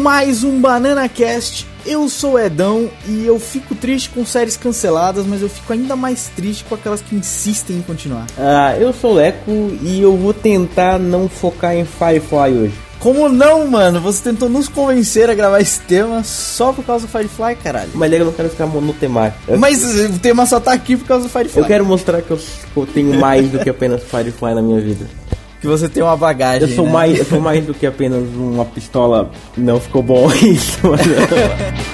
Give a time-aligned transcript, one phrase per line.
[0.00, 1.66] mais um Banana Cast.
[1.84, 6.30] Eu sou Edão e eu fico triste com séries canceladas, mas eu fico ainda mais
[6.34, 8.26] triste com aquelas que insistem em continuar.
[8.38, 9.50] Ah, eu sou o Leco
[9.82, 12.74] e eu vou tentar não focar em Firefly hoje.
[12.98, 13.98] Como não, mano?
[14.00, 17.90] Você tentou nos convencer a gravar esse tema só por causa do Firefly, caralho.
[17.94, 19.40] Mas eu não quero ficar monotemático.
[19.48, 21.62] Eu, Mas o tema só tá aqui por causa do Firefly.
[21.62, 22.38] eu quero mostrar que eu
[22.92, 25.06] tenho mais do que apenas Firefly na minha vida.
[25.60, 26.68] Que você tem uma bagagem.
[26.68, 26.92] Eu sou né?
[26.92, 29.30] mais, eu sou mais do que apenas uma pistola.
[29.56, 30.78] Não ficou bom isso.
[30.82, 31.00] mas-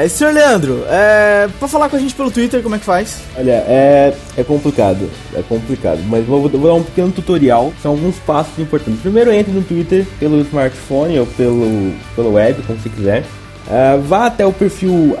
[0.00, 2.84] É, é, senhor Leandro, é, pra falar com a gente pelo Twitter, como é que
[2.84, 3.20] faz?
[3.36, 8.16] Olha, é, é complicado, é complicado, mas vou, vou dar um pequeno tutorial, são alguns
[8.16, 9.00] passos importantes.
[9.00, 13.24] Primeiro entre no Twitter pelo smartphone ou pelo, pelo web, como você quiser.
[13.68, 15.16] Ah, vá até o perfil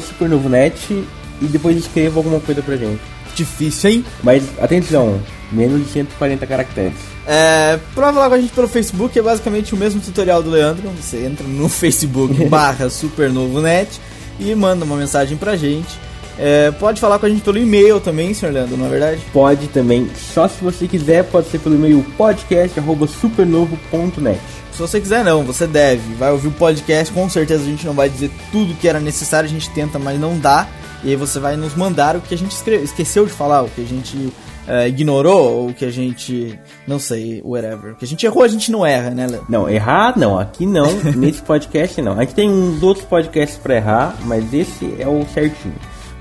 [0.00, 1.04] supernovonet
[1.40, 3.00] e depois escreva alguma coisa pra gente.
[3.34, 4.04] Difícil, hein?
[4.22, 6.98] Mas atenção, menos de 140 caracteres.
[7.26, 10.88] É, pra falar com a gente pelo Facebook é basicamente o mesmo tutorial do Leandro.
[11.00, 14.00] Você entra no Facebook barra supernovonet
[14.38, 15.98] e manda uma mensagem pra gente.
[16.38, 19.20] É, pode falar com a gente pelo e-mail também, senhor Leandro, não é verdade?
[19.32, 24.40] Pode também, só se você quiser, pode ser pelo e-mail podcast arroba supernovo.net.
[24.72, 26.14] Se você quiser não, você deve.
[26.14, 29.48] Vai ouvir o podcast, com certeza a gente não vai dizer tudo que era necessário,
[29.48, 30.66] a gente tenta, mas não dá.
[31.04, 33.82] E aí você vai nos mandar o que a gente esqueceu de falar, o que
[33.82, 34.32] a gente
[34.66, 36.58] é, ignorou, ou que a gente.
[36.86, 37.94] não sei, whatever.
[37.96, 39.46] Que a gente errou, a gente não erra, né, Leandro?
[39.48, 42.18] Não, errar não, aqui não, nesse podcast não.
[42.18, 45.74] A gente tem uns outros podcasts pra errar, mas esse é o certinho.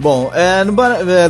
[0.03, 0.97] Bom, é, no bar...
[0.99, 1.29] é,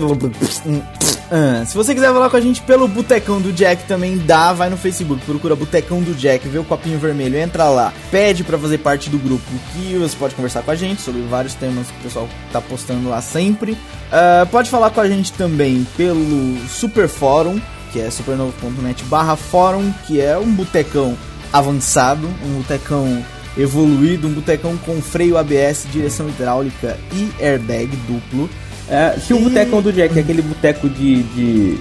[1.29, 4.67] ah, se você quiser falar com a gente pelo Botecão do Jack também dá, vai
[4.67, 8.79] no Facebook, procura Botecão do Jack, vê o copinho vermelho, entra lá, pede pra fazer
[8.79, 12.01] parte do grupo que você pode conversar com a gente sobre vários temas que o
[12.01, 13.77] pessoal tá postando lá sempre.
[14.11, 17.61] Ah, pode falar com a gente também pelo Super Fórum,
[17.91, 21.15] que é supernovo.net barra fórum, que é um botecão
[21.53, 23.23] avançado, um botecão
[23.55, 28.49] evoluído, um botecão com freio ABS, direção hidráulica e airbag duplo.
[28.93, 31.77] É, se o boteco do Jack é aquele boteco de, de.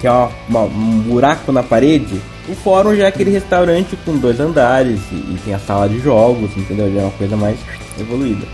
[0.00, 4.16] que é uma- uma- um buraco na parede, o fórum já é aquele restaurante com
[4.18, 6.92] dois andares e, e tem a sala de jogos, entendeu?
[6.92, 7.56] Já é uma coisa mais
[7.98, 8.46] evoluída.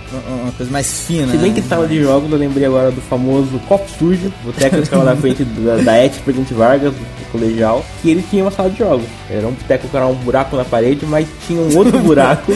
[0.43, 1.33] Uma- coisa mais fina.
[1.33, 1.61] Se bem né?
[1.61, 5.17] que sala de jogos, eu lembrei agora do famoso Copo Sujo, boteco que ficava na
[5.17, 6.95] frente da, da ET Presidente Vargas,
[7.33, 9.07] colegial, que ele tinha uma sala de jogos.
[9.31, 12.53] Era um boteco que era um buraco na parede, mas tinha um outro buraco,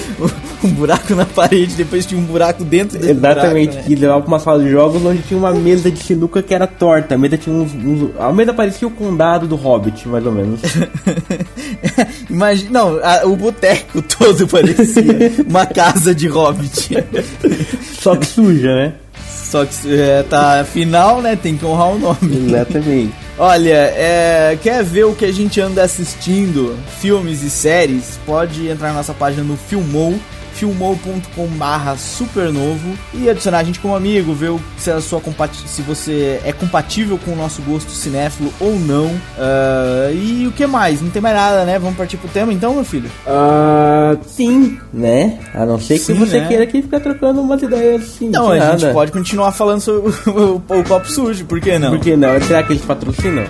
[0.62, 3.94] um buraco na parede, depois tinha um buraco dentro desse exatamente, buraco, né?
[3.96, 6.66] que levava pra uma sala de jogos onde tinha uma mesa de sinuca que era
[6.66, 7.14] torta.
[7.14, 7.72] A mesa tinha uns.
[7.74, 10.60] uns- a mesa parecia o condado do Hobbit, mais ou menos.
[12.30, 15.02] Imagina, não, a- o boteco todo parecia
[15.48, 16.96] uma casa de hobbit.
[18.00, 18.92] Só que suja, né?
[19.28, 21.36] Só que é, tá final, né?
[21.36, 22.18] Tem que honrar o nome.
[22.48, 23.12] Exatamente.
[23.38, 28.18] Olha, é, quer ver o que a gente anda assistindo, filmes e séries?
[28.24, 30.18] Pode entrar na nossa página no Filmou,
[30.56, 35.20] filmou.com barra supernovo e adicionar a gente como amigo, ver o- se, a sua
[35.66, 39.10] se você é compatível com o nosso gosto cinéfilo ou não.
[39.38, 41.00] Ah, e o que mais?
[41.02, 41.78] Não tem mais nada, né?
[41.78, 43.10] Vamos partir pro tema então, meu filho?
[43.26, 45.38] Ah, sim, né?
[45.54, 46.48] A não ser que Sim, você né?
[46.48, 48.28] queira aqui ficar trocando umas ideias assim.
[48.30, 48.92] Não, de a gente nada.
[48.94, 51.90] pode continuar falando sobre o, o- o copo sujo, por que não?
[51.90, 52.40] Por que não?
[52.42, 53.44] Será que eles patrocinam?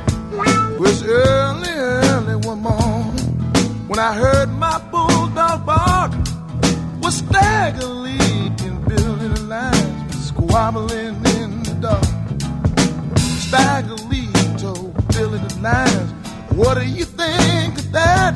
[10.67, 12.03] Squabbling in the dark.
[14.11, 16.13] Leap told Billy the lines,
[16.57, 18.35] What do you think of that?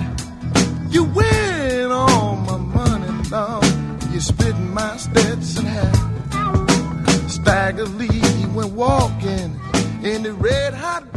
[0.91, 4.12] You win all my money, Lord.
[4.12, 5.97] You spit my Stetson hat.
[7.29, 9.59] Stagger Lee, went walking
[10.03, 11.10] in the red hot.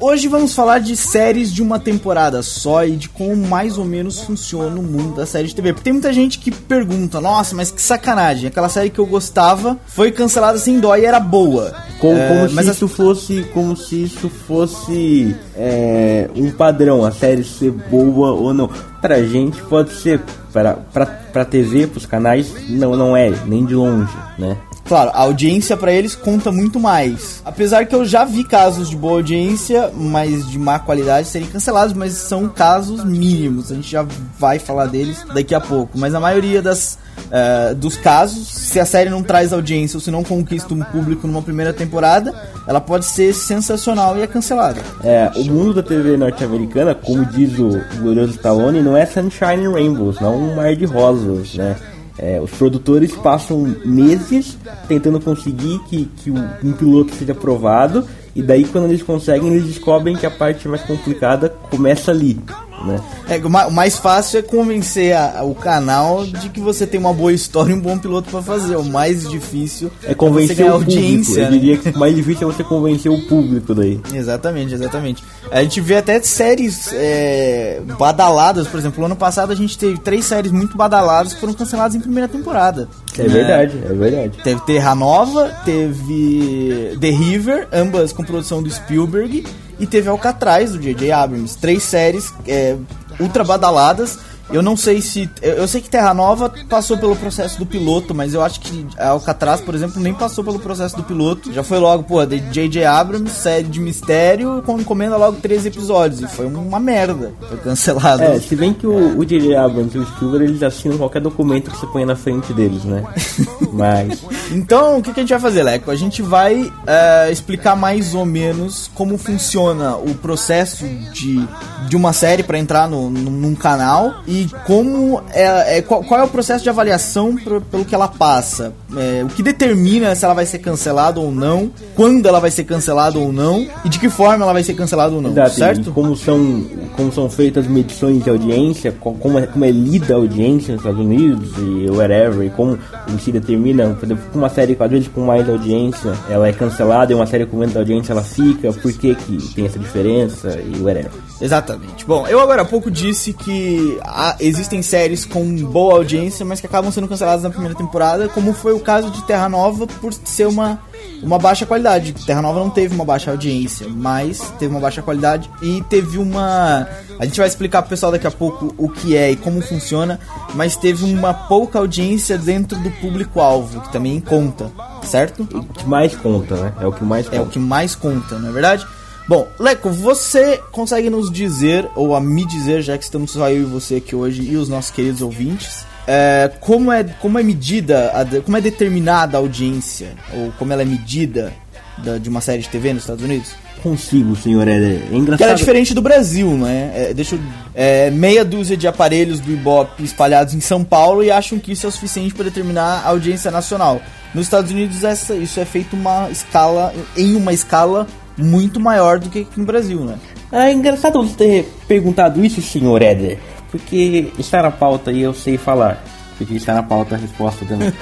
[0.00, 4.20] Hoje vamos falar de séries de uma temporada só e de como mais ou menos
[4.20, 5.72] funciona o mundo da série de TV.
[5.72, 9.76] Porque tem muita gente que pergunta, nossa, mas que sacanagem, aquela série que eu gostava
[9.88, 11.74] foi cancelada sem dó e era boa.
[11.98, 13.42] Como, É, como se mas isso fosse.
[13.52, 18.70] Como se isso fosse é, um padrão, a série ser boa ou não.
[19.00, 20.20] Pra gente pode ser.
[20.52, 24.56] Pra, pra, pra TV, pros canais, não, não é, nem de longe, né?
[24.88, 27.42] Claro, a audiência pra eles conta muito mais.
[27.44, 31.92] Apesar que eu já vi casos de boa audiência, mas de má qualidade serem cancelados,
[31.92, 33.70] mas são casos mínimos.
[33.70, 34.06] A gente já
[34.38, 35.98] vai falar deles daqui a pouco.
[35.98, 36.98] Mas a maioria das,
[37.30, 41.26] eh, dos casos, se a série não traz audiência ou se não conquista um público
[41.26, 42.34] numa primeira temporada,
[42.66, 44.80] ela pode ser sensacional e é cancelada.
[45.04, 49.72] É, o mundo da TV norte-americana, como diz o glorioso Stallone, não é sunshine and
[49.72, 51.76] rainbows, não um mar de rosas, né?
[52.18, 58.04] É, os produtores passam meses tentando conseguir que, que um piloto seja aprovado
[58.34, 62.40] e daí quando eles conseguem eles descobrem que a parte mais complicada começa ali,
[62.84, 63.00] né?
[63.28, 66.98] É, o ma- o mais fácil é convencer a- o canal de que você tem
[66.98, 68.76] uma boa história e um bom piloto pra fazer.
[68.76, 70.98] O mais difícil É convencer você ganhar o público.
[71.00, 71.40] audiência.
[71.40, 71.50] Eu né?
[71.50, 74.00] diria que o mais difícil é você convencer o público daí.
[74.14, 75.22] Exatamente, exatamente.
[75.50, 80.24] A gente vê até séries é, badaladas, por exemplo, ano passado a gente teve três
[80.24, 82.88] séries muito badaladas que foram canceladas em primeira temporada.
[83.18, 83.28] É né?
[83.28, 84.38] verdade, é verdade.
[84.44, 89.44] Teve Terra Nova, teve The River, ambas com produção do Spielberg,
[89.78, 91.12] e teve Alcatraz, do J.J.
[91.12, 91.56] Abrams.
[91.56, 92.76] Três séries é,
[93.20, 94.18] ultra badaladas.
[94.50, 95.28] Eu não sei se.
[95.42, 99.60] Eu, sei que Terra Nova passou pelo processo do piloto, mas eu acho que Alcatraz,
[99.60, 101.52] por exemplo, nem passou pelo processo do piloto.
[101.52, 102.84] Já foi logo, pô, de J.J.
[102.84, 106.20] Abrams, série de mistério, com encomenda logo três episódios.
[106.20, 107.32] E foi uma merda.
[107.48, 108.22] Foi cancelado.
[108.22, 109.54] É, se bem que o, J.J.
[109.54, 113.04] Abrams e o Spielberg eles assinam qualquer documento que você põe na frente deles, né?
[113.72, 115.90] Mas Então, o que, que a gente vai fazer, Leco?
[115.90, 121.46] A gente vai é, explicar mais ou menos como funciona o processo de,
[121.88, 126.20] de uma série para entrar no, num, num canal e como é, é- qual, qual
[126.20, 128.72] é o processo de avaliação pro- pelo que ela passa.
[128.96, 132.64] É, o que determina se ela vai ser cancelada ou não, quando ela vai ser
[132.64, 135.54] cancelada ou não e de que forma ela vai ser cancelada ou não, Exato, e
[135.54, 135.92] certo?
[135.92, 136.64] como são,
[136.96, 140.82] como são feitas medições de audiência, co- como é, como é lida a audiência nos
[140.82, 142.78] Estados Unidos e whatever, e como
[143.20, 147.14] se determina, por exemplo, uma série às vezes com mais audiência, ela é cancelada e
[147.14, 151.10] uma série com menos audiência ela fica, por que, que tem essa diferença e whatever.
[151.40, 152.04] Exatamente.
[152.06, 153.98] Bom, eu agora há pouco disse que
[154.40, 158.72] existem séries com boa audiência, mas que acabam sendo canceladas na primeira temporada, como foi
[158.72, 160.80] o caso de Terra Nova por ser uma,
[161.22, 162.12] uma baixa qualidade.
[162.26, 166.86] Terra Nova não teve uma baixa audiência, mas teve uma baixa qualidade e teve uma.
[167.18, 170.18] A gente vai explicar pro pessoal daqui a pouco o que é e como funciona,
[170.54, 174.70] mas teve uma pouca audiência dentro do público-alvo, que também conta,
[175.02, 175.42] certo?
[175.52, 176.72] O que mais conta, né?
[176.80, 177.50] É o que mais É o conta.
[177.50, 178.86] que mais conta, não é verdade?
[179.28, 183.62] Bom, Leco, você consegue nos dizer, ou a me dizer, já que estamos só eu
[183.62, 188.10] e você aqui hoje e os nossos queridos ouvintes, é, como, é, como é medida,
[188.14, 191.52] a como é determinada a audiência, ou como ela é medida
[191.98, 193.50] da- de uma série de TV nos Estados Unidos?
[193.82, 194.92] Consigo, senhor Éder.
[194.92, 195.56] É Que ela é engraçado.
[195.58, 196.90] diferente do Brasil, né?
[196.94, 197.40] É, deixa eu,
[197.74, 201.84] é, meia dúzia de aparelhos do Ibope espalhados em São Paulo e acham que isso
[201.86, 204.00] é o suficiente para determinar a audiência nacional.
[204.34, 208.06] Nos Estados Unidos essa, isso é feito uma escala em uma escala
[208.38, 210.14] muito maior do que aqui no Brasil, né?
[210.50, 213.38] É engraçado você ter perguntado isso, senhor Éder,
[213.70, 216.02] porque está na pauta e eu sei falar.
[216.38, 217.92] Porque está na pauta a resposta também.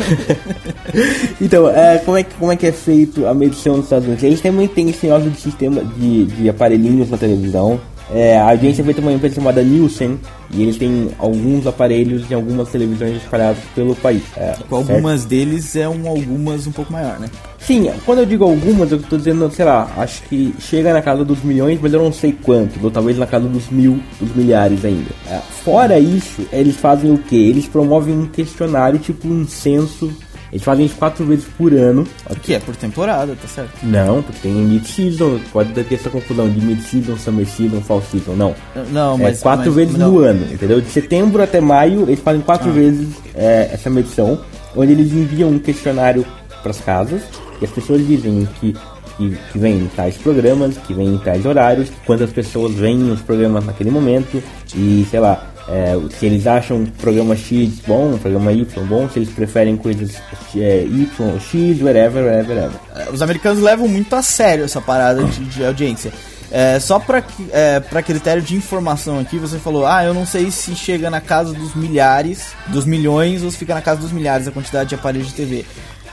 [1.40, 4.22] então, é, como, é, que- como é que é feito a medição nos Estados Unidos?
[4.24, 7.80] Eles também têm esse negócio de sistema de, de aparelhinhos na televisão.
[8.10, 10.18] É, a audiência é por uma empresa chamada Nielsen
[10.50, 14.22] e eles têm alguns aparelhos em algumas televisões espalhados pelo país.
[14.36, 14.92] É, Com certo?
[14.92, 17.28] algumas deles é um algumas um pouco maior, né?
[17.58, 21.24] Sim, quando eu digo algumas, eu tô dizendo, sei lá, acho que chega na casa
[21.24, 24.84] dos milhões, mas eu não sei quanto, ou talvez na casa dos mil, dos milhares
[24.84, 25.10] ainda.
[25.28, 27.34] É, Fora isso, eles fazem o que?
[27.34, 30.12] Eles promovem um questionário, tipo um censo.
[30.52, 32.06] Eles fazem isso quatro vezes por ano.
[32.30, 33.70] O que é por temporada, tá certo?
[33.82, 38.54] Não, porque tem mid-season, pode ter essa confusão de mid-season, summer season, fall season, não.
[38.92, 40.12] Não, É mas quatro mas- vezes não.
[40.12, 40.80] no ano, entendeu?
[40.80, 44.40] De setembro até maio, eles fazem quatro vezes é, essa medição,
[44.76, 46.24] onde eles enviam um questionário
[46.62, 47.22] para as casas
[47.60, 48.74] e as pessoas dizem que,
[49.16, 53.20] que, que vem em tais programas, que vem em tais horários, quantas pessoas veem os
[53.20, 54.42] programas naquele momento
[54.74, 59.18] e, sei lá, é, se eles acham o programa X bom, programa Y bom, se
[59.18, 60.14] eles preferem coisas
[60.56, 62.80] é, Y X, whatever, whatever, whatever.
[62.94, 66.12] É, Os americanos levam muito a sério essa parada de, de audiência.
[66.48, 70.48] É, só que- é, pra critério de informação aqui, você falou, ah, eu não sei
[70.52, 74.46] se chega na casa dos milhares, dos milhões, ou se fica na casa dos milhares
[74.46, 75.64] a quantidade de aparelhos de TV.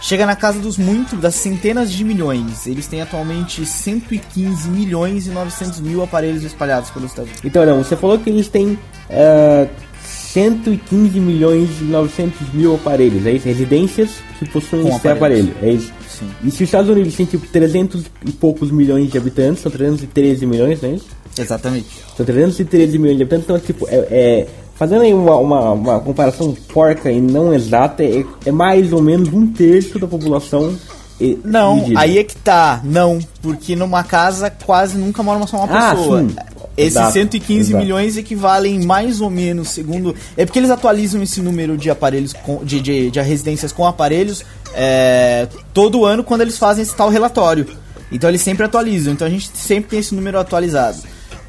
[0.03, 2.67] Chega na casa dos muito, das centenas de milhões.
[2.67, 7.45] Eles têm atualmente 115 milhões e 900 mil aparelhos espalhados pelos Estados Unidos.
[7.45, 8.77] Então, não, você falou que eles têm
[9.10, 9.65] é,
[10.05, 13.45] 115 milhões e 900 mil aparelhos, é isso?
[13.48, 15.48] Residências que possuem Com esse aparelhos.
[15.51, 15.93] aparelho, é isso?
[16.10, 16.29] Sim.
[16.43, 20.45] E se os Estados Unidos têm tipo 300 e poucos milhões de habitantes, são 313
[20.45, 21.07] milhões, não é isso?
[21.39, 21.88] Exatamente.
[22.17, 26.55] São 313 milhões de habitantes, então tipo, é, é- fazendo aí uma, uma, uma comparação
[26.73, 30.75] porca e não exata, é, é mais ou menos um terço da população.
[31.21, 32.81] eh, Não, aí é que tá.
[32.83, 36.19] Não, porque numa casa quase nunca mora só uma Ah, pessoa.
[36.21, 36.35] sim.
[36.75, 37.83] Esses Exato, 115 exato.
[37.83, 40.15] milhões equivalem mais ou menos, segundo.
[40.35, 44.43] É porque eles atualizam esse número de aparelhos, com, de, de, de residências com aparelhos
[44.73, 47.67] é, todo ano quando eles fazem esse tal relatório.
[48.11, 49.13] Então eles sempre atualizam.
[49.13, 50.97] Então a gente sempre tem esse número atualizado.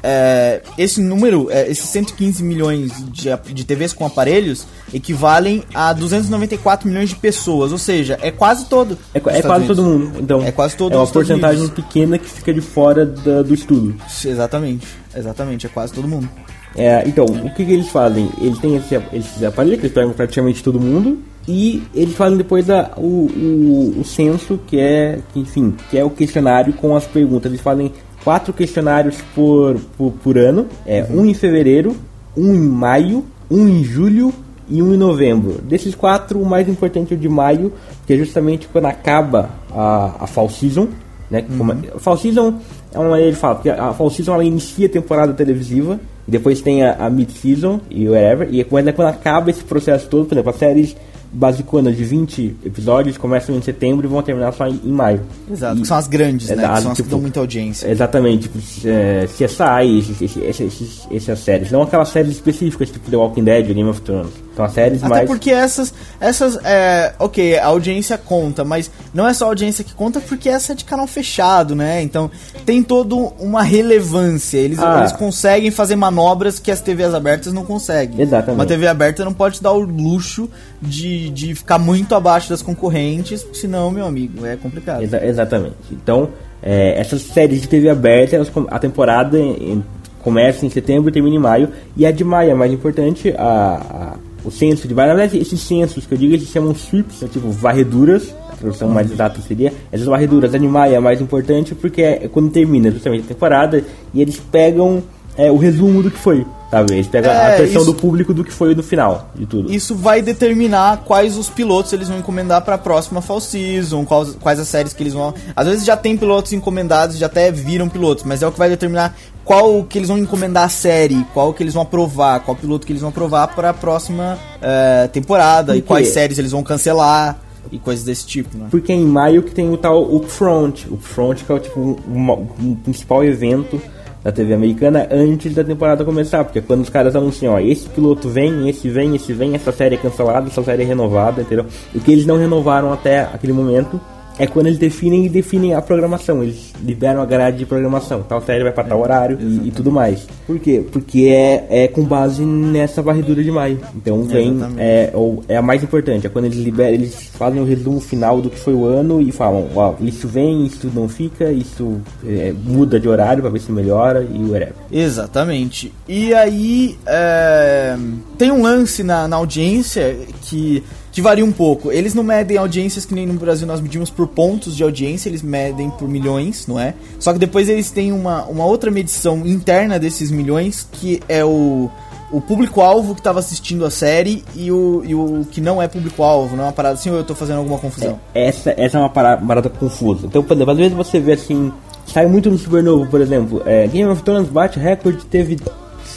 [0.07, 6.87] É, esse número, é, esses 115 milhões de, de TVs com aparelhos equivalem a 294
[6.87, 8.95] milhões de pessoas, ou seja, é quase todo.
[9.15, 10.11] É, é quase todo mundo.
[10.19, 11.83] Então, É quase todo É uma porcentagem Unidos.
[11.83, 13.95] pequena que fica de fora da- do estudo.
[14.23, 14.85] Exatamente,
[15.15, 16.29] exatamente, é quase todo mundo.
[16.75, 18.29] É, então, o que, que eles fazem?
[18.39, 22.69] Eles têm esse, esses aparelhos que eles pegam praticamente todo mundo e eles fazem depois
[22.69, 27.05] a, o, o, o censo, que é, que, enfim, que é o questionário com as
[27.05, 27.49] perguntas.
[27.51, 27.91] Eles fazem
[28.25, 31.95] quatro questionários por, por, por ano, é um em fevereiro,
[32.35, 34.33] um em maio, um em julho
[34.67, 35.61] e um em novembro.
[35.61, 37.71] Desses quatro, o mais importante é o de maio,
[38.07, 40.87] que é justamente quando acaba a, a fall season,
[41.29, 41.43] né?
[41.43, 42.55] que como- a fall season
[42.91, 46.61] é uma maneira de falar, porque a fall season ela inicia a temporada televisiva, depois
[46.61, 50.25] tem a, a mid-season e whatever, e é quando, é quando acaba esse processo todo,
[50.25, 50.95] por exemplo, as séries
[51.35, 55.21] basiconas de 20 episódios começam em setembro e vão terminar só em, em maio.
[55.51, 56.55] Exato, E- que são as grandes, né?
[56.55, 57.87] Exato, Que são as que tipo, dão muita audiência.
[57.89, 61.71] Exatamente, tipo, é, CSI, esses, esses, esses, essas séries.
[61.71, 64.31] Não aquelas séries específicas, tipo The Walking Dead, Game of Thrones.
[64.57, 65.27] As séries Até mais...
[65.27, 69.93] porque essas, essas, é, ok, a audiência conta, mas não é só a audiência que
[69.93, 72.01] conta, porque essa é de canal fechado, né?
[72.01, 72.29] Então
[72.65, 74.57] tem toda uma relevância.
[74.57, 74.99] Eles, Ah.
[74.99, 78.21] eles conseguem fazer manobras que as TVs abertas não conseguem.
[78.21, 78.55] Exatamente.
[78.59, 80.49] Uma TV aberta não pode dar o luxo
[80.81, 85.03] de, de ficar muito abaixo das concorrentes, senão, meu amigo, é complicado.
[85.03, 85.75] Exa- exatamente.
[85.91, 86.29] Então,
[86.63, 89.83] é, essas séries de TV aberta, elas, a temporada em- em-
[90.21, 91.69] começa em setembro e termina em maio.
[91.95, 96.05] E a de maio é mais importante, a, a- o censo de verdade, esses censos
[96.05, 98.33] que eu digo, eles chamam sweeps, são tipo varreduras.
[98.51, 99.73] A tradução mais exata seria.
[99.91, 103.83] Essas varreduras, a de maio é mais importante porque é quando termina justamente a temporada
[104.13, 105.03] e eles pegam
[105.35, 106.45] é, o resumo do que foi.
[106.71, 106.93] Sabe?
[106.93, 109.71] Eles pegam a É, versão isso- do público do que foi no final de tudo.
[109.71, 114.35] Isso vai determinar quais os pilotos eles vão encomendar para a próxima fall season, quais,
[114.41, 115.33] quais as séries que eles vão.
[115.55, 118.67] Às vezes já tem pilotos encomendados, já até viram pilotos, mas é o que vai
[118.69, 122.85] determinar qual que eles vão encomendar a série, qual que eles vão aprovar, qual piloto
[122.85, 127.37] que eles vão aprovar para a próxima eh, temporada e quais séries eles vão cancelar
[127.71, 128.67] e coisas desse tipo, né?
[128.71, 130.87] Porque é em maio que tem o tal Upfront.
[130.91, 133.79] Upfront que é o tipo um, um principal evento
[134.25, 136.43] da TV americana antes da temporada começar.
[136.43, 139.93] Porque quando os caras anunciam, ó, esse piloto vem, esse vem, esse vem, essa série
[139.93, 141.67] é cancelada, essa série é renovada, entendeu?
[141.93, 144.01] O que eles não renovaram até aquele momento
[144.37, 146.43] é quando eles definem e definem a programação.
[146.43, 148.23] Eles liberam a grade de programação.
[148.23, 150.27] Tal série vai para tal horário e, e tudo mais.
[150.45, 150.83] Por quê?
[150.91, 153.79] Porque é, é com base nessa varredura de maio.
[153.95, 157.65] Então vem é, ou é a mais importante, é quando eles liberam, eles fazem o
[157.65, 161.51] resumo final do que foi o ano e falam, ó, isso vem, isso não fica,
[161.51, 164.73] isso é, muda de horário pra ver se melhora e whatever.
[164.91, 165.93] Exatamente.
[166.07, 167.95] E aí é,
[168.37, 170.83] tem um lance na, na audiência que,
[171.15, 171.93] que varia um pouco.
[171.93, 175.41] Eles não medem audiências que nem no Brasil nós medimos por pontos de audiência, eles
[175.41, 176.93] medem por milhões, não é?
[177.17, 181.89] Só que depois eles têm uma, uma outra medição interna desses milhões, que é o,
[182.29, 186.53] o público-alvo que estava assistindo a série e o, e o que não é público-alvo,
[186.53, 188.19] não é uma parada assim ou eu tô fazendo alguma confusão?
[188.33, 190.27] Essa, essa é uma parada, parada confusa.
[190.27, 191.71] Então, por exemplo, às vezes você vê assim,
[192.05, 195.57] sai muito no Supernovo, por exemplo, é, Game of Thrones bate recorde, teve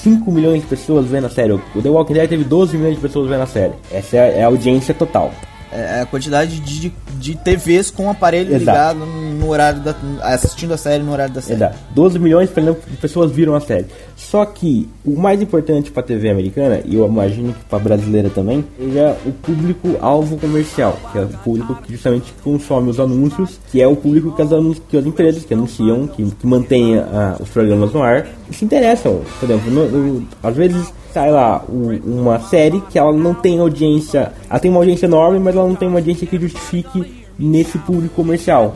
[0.09, 1.53] 5 milhões de pessoas vendo a série.
[1.53, 3.75] O The Walking Dead teve 12 milhões de pessoas vendo a série.
[3.93, 5.31] Essa é, a audiência total.
[5.71, 8.61] É a quantidade de, de TVs com o aparelho Exato.
[8.99, 9.07] ligado
[9.39, 9.95] no horário da.
[10.23, 11.57] assistindo a série no horário da série.
[11.59, 11.77] Exato.
[11.95, 13.87] 12 milhões de pessoas viram a série.
[14.17, 18.31] Só que o mais importante para a TV americana, e eu imagino que para brasileira
[18.31, 23.81] também, é o público-alvo comercial, que é o público que justamente consome os anúncios, que
[23.81, 24.49] é o público que as,
[24.91, 29.21] que as empresas que anunciam, que, que mantêm ah, os programas no ar, se interessam.
[29.39, 33.59] Por exemplo, no- no- às vezes sai lá o- uma série que ela não tem
[33.59, 37.77] audiência, ela tem uma audiência enorme, mas ela não tem uma audiência que justifique nesse
[37.79, 38.75] público comercial.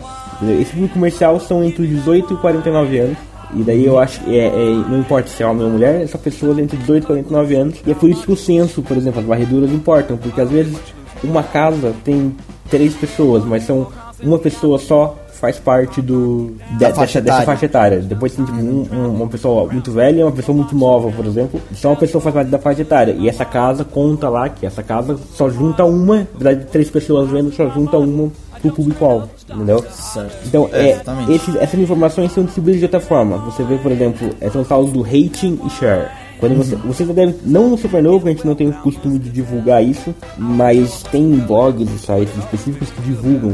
[0.61, 3.17] Esse público comercial são entre os 18 e 49 anos.
[3.55, 6.21] E daí eu acho que é, é- não importa se é homem ou mulher, são
[6.21, 7.77] pessoas entre 18 e 49 anos.
[7.87, 10.77] E é por isso que o censo, por exemplo, as varreduras importam, porque às vezes
[11.23, 12.35] uma casa tem
[12.69, 13.87] três pessoas, mas são
[14.23, 17.47] uma pessoa só faz parte do de- dessa, faixa dessa etária.
[17.47, 17.99] faixa etária.
[17.99, 21.27] Depois tem tipo, um- um- uma pessoa muito velha e uma pessoa muito nova, por
[21.27, 21.61] exemplo.
[21.75, 23.13] Só uma pessoa faz parte da faixa etária.
[23.19, 27.29] E essa casa conta lá que essa casa só junta uma, na verdade, três pessoas
[27.29, 28.31] vendo, só junta uma
[28.61, 29.85] pro público-alvo, entendeu?
[29.91, 30.37] Certo.
[30.47, 31.03] Então, É, é,
[31.35, 33.39] esses- essas informações são distribuídas de outra forma.
[33.39, 36.09] Você vê, por exemplo, são os do rating e share.
[36.43, 39.31] Quando você, você já deve, não no Supernovo, a gente não tem o costume de
[39.31, 43.53] divulgar isso, mas tem blogs e sites específicos que divulgam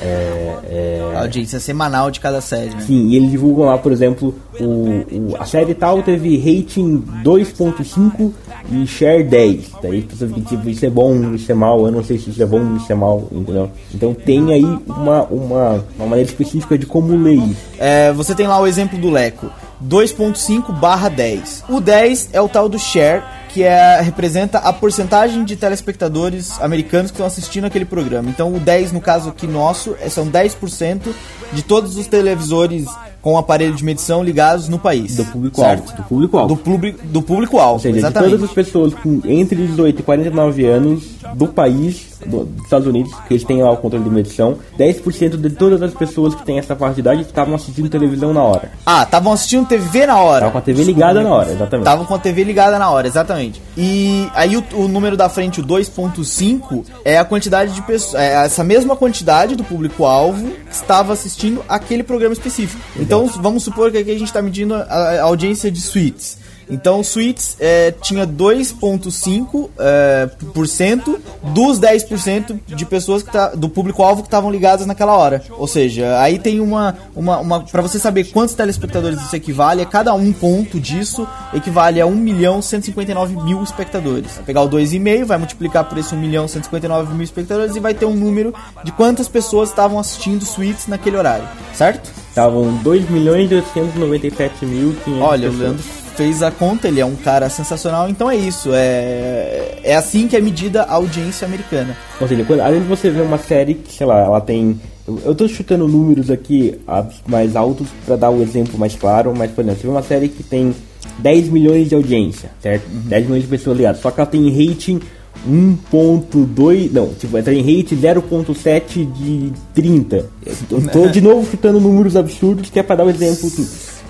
[0.00, 2.80] é, é, A audiência semanal de cada série, né?
[2.86, 8.30] Sim, e eles divulgam lá, por exemplo, o, o- a série tal teve rating 2.5
[8.70, 9.70] e share 10.
[9.82, 12.30] Daí as pessoas ficam tipo, isso é bom, isso é mal, eu não sei se
[12.30, 13.68] isso é bom, isso é mal, entendeu?
[13.92, 17.60] Então tem aí uma, uma, uma maneira específica de como ler isso.
[17.78, 19.50] É, você tem lá o exemplo do Leco.
[19.84, 21.64] 2.5 barra 10.
[21.68, 27.10] O 10 é o tal do share, que é, representa a porcentagem de telespectadores americanos
[27.10, 28.28] que estão assistindo aquele programa.
[28.28, 31.14] Então o 10, no caso aqui nosso, é- são 10%
[31.52, 32.86] de todos os televisores
[33.28, 35.14] com aparelho de medição ligados no país.
[35.16, 35.82] Do público-alvo.
[35.94, 36.54] Do público-alvo.
[36.54, 38.30] Do, público, do público-alvo, seja, de exatamente.
[38.30, 41.02] todas as pessoas com entre 18 e 49 anos
[41.34, 45.36] do país, do- dos Estados Unidos, que eles têm lá o controle de medição, 10%
[45.36, 48.70] de todas as pessoas que têm essa faixa de idade estavam assistindo televisão na hora.
[48.86, 50.40] Ah, estavam assistindo TV na hora.
[50.40, 51.86] Tava com a TV ligada na hora, exatamente.
[51.86, 53.60] Estavam com a TV ligada na hora, exatamente.
[53.76, 58.14] E aí o, o número da frente, o 2.5, é a quantidade de pessoas.
[58.14, 62.80] É essa mesma quantidade do público-alvo que estava assistindo aquele programa específico.
[62.98, 66.38] Então vamos supor que aqui a gente está medindo a, a audiência de suítes.
[66.70, 71.18] Então, Suites é, tinha 2,5% é, por cento
[71.54, 75.42] dos 10% de pessoas que tá, do público-alvo que estavam ligadas naquela hora.
[75.50, 76.96] Ou seja, aí tem uma.
[77.14, 82.06] uma, uma para você saber quantos telespectadores isso equivale, cada um ponto disso equivale a
[82.06, 84.32] 1 milhão 159 mil espectadores.
[84.36, 87.94] Vai pegar o 2,5, vai multiplicar por esse 1 milhão 159 mil espectadores e vai
[87.94, 92.10] ter um número de quantas pessoas estavam assistindo Suites naquele horário, certo?
[92.28, 95.58] Estavam 2 milhões e 897 mil 500 Olha, o.
[95.58, 98.70] Leandro fez a conta, ele é um cara sensacional, então é isso.
[98.72, 101.96] É, é assim que é medida a audiência americana.
[102.20, 104.80] Ou seja, quando, às vezes você vê uma série que, sei lá, ela tem.
[105.06, 106.76] Eu, eu tô chutando números aqui
[107.24, 110.28] mais altos pra dar o exemplo mais claro, mas, por exemplo, você vê uma série
[110.28, 110.74] que tem
[111.18, 112.88] 10 milhões de audiência, certo?
[112.88, 115.00] 10 milhões de pessoas ligadas, só que ela tem rating
[115.48, 120.26] 1.2, não, tipo, ela tem rating 0.7 de 30.
[120.68, 123.64] Eu tô de novo chutando números absurdos que é pra dar o exemplo aqui.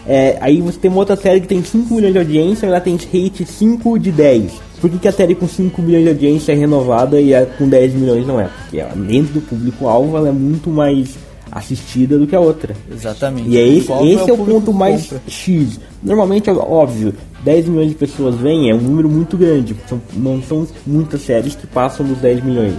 [0.09, 2.97] É, aí você tem uma outra série que tem 5 milhões de audiência, ela tem
[2.97, 4.53] rate 5 de 10.
[4.81, 7.69] Por que, que a série com 5 milhões de audiência é renovada e a com
[7.69, 8.49] 10 milhões não é?
[8.63, 11.17] Porque ela, dentro do público-alvo ela é muito mais
[11.53, 12.75] assistida do que a outra.
[12.91, 13.51] Exatamente.
[13.51, 15.23] E é esse, Qual esse é o público ponto mais compra?
[15.27, 15.81] X.
[16.03, 17.13] Normalmente, é óbvio,
[17.45, 19.77] 10 milhões de pessoas vêm, é um número muito grande.
[19.89, 22.77] São, não são muitas séries que passam dos 10 milhões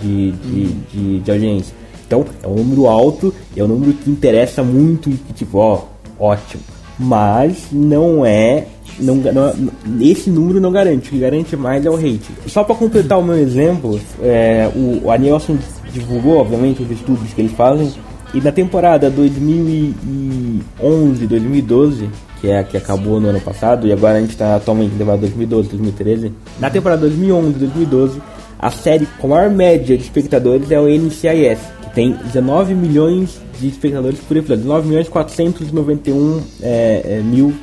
[0.00, 1.74] de, de, de, de audiência.
[2.06, 5.82] Então, é um número alto, é um número que interessa muito e que, tipo, ó,
[6.18, 6.62] ótimo.
[6.98, 8.66] Mas não é.
[8.98, 9.52] Não, não-
[10.00, 12.32] esse número não garante, o que garante mais é o rating.
[12.46, 15.58] Só para completar o meu exemplo, é, o, a Nielsen
[15.92, 17.92] divulgou, obviamente, os estudos que eles fazem,
[18.32, 22.08] e na temporada 2011, 2012,
[22.40, 25.20] que é a que acabou no ano passado, e agora a gente está atualmente temporada
[25.20, 28.20] 2012, 2013, na temporada 2011, 2012,
[28.58, 31.58] a série com maior média de espectadores é o NCIS,
[31.96, 37.54] tem 19 milhões de espectadores por episódio, 19 milhões 491 é, é, mil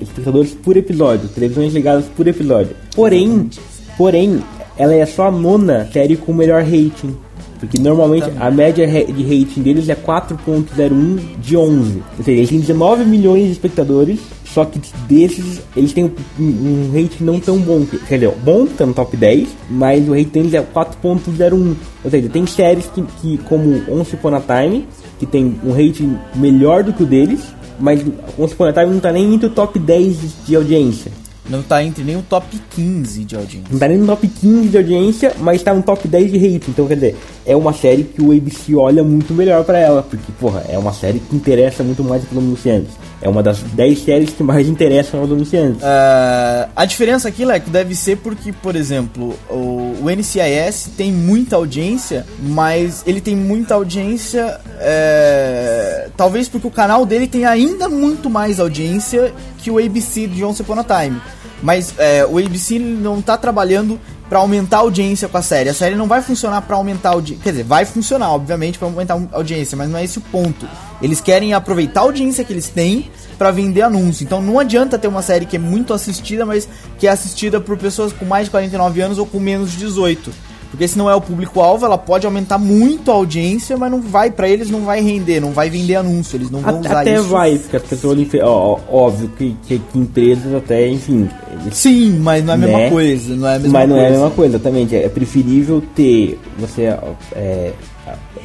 [0.00, 2.74] espectadores por episódio, televisões ligadas por episódio.
[2.96, 3.48] Porém,
[3.96, 4.42] porém,
[4.76, 7.16] ela é só a nona série com melhor rating.
[7.60, 12.02] Porque normalmente a média de rating deles é 4.01 de 11.
[12.18, 14.18] Ou seja, eles têm 19 milhões de espectadores,
[14.54, 16.10] só que desses eles têm um,
[16.42, 17.84] um rating não tão bom.
[18.08, 21.74] Quer dizer, bom, tá no top 10, mas o rating deles é 4.01.
[22.04, 24.86] Ou seja, tem séries que, que como Once Upon a Time,
[25.18, 27.40] que tem um rating melhor do que o deles,
[27.78, 28.00] mas
[28.38, 31.12] Once Upon a Time não tá nem entre o top 10 de- de audiência.
[31.50, 33.68] Não tá entre nem o top 15 de audiência.
[33.72, 36.70] Não tá nem no top 15 de audiência, mas tá no top 10 de rating.
[36.70, 37.16] Então, quer dizer,
[37.48, 40.02] é uma série que o ABC olha muito melhor pra ela.
[40.02, 42.92] Porque, porra, é uma série que interessa muito mais que os anunciantes.
[43.22, 45.82] É uma das 10 séries que mais interessam aos anunciantes.
[45.82, 51.56] Ah, a diferença aqui, Leco, deve ser porque, por exemplo, o, o NCIS tem muita
[51.56, 58.28] audiência, mas ele tem muita audiência, é, talvez porque o canal dele tem ainda muito
[58.28, 61.18] mais audiência que o ABC de Once Upon a Time.
[61.62, 63.98] Mas é, o ABC não tá trabalhando
[64.28, 65.68] pra aumentar a audiência com a série.
[65.68, 67.42] A série não vai funcionar pra aumentar a audiência.
[67.42, 70.68] Quer dizer, vai funcionar, obviamente, pra aumentar a audiência, mas não é esse o ponto.
[71.00, 74.24] Eles querem aproveitar a audiência que eles têm pra vender anúncio.
[74.24, 77.76] Então não adianta ter uma série que é muito assistida, mas que é assistida por
[77.78, 80.47] pessoas com mais de 49 anos ou com menos de 18.
[80.70, 84.30] Porque se não é o público-alvo, ela pode aumentar muito a audiência, mas não vai,
[84.30, 87.14] pra eles não vai render, não vai vender anúncio, eles não vão Até, usar até
[87.14, 87.22] isso.
[87.28, 91.28] vai, porque as pessoas, enfe- ó, óbvio que, que, que empresas até, enfim,
[91.72, 92.90] Sim, mas não é a mesma Né?
[92.90, 94.04] coisa, não é a mesma Mas não coisa.
[94.06, 94.94] é a mesma coisa, exatamente.
[94.96, 96.94] É preferível ter você
[97.34, 97.72] é,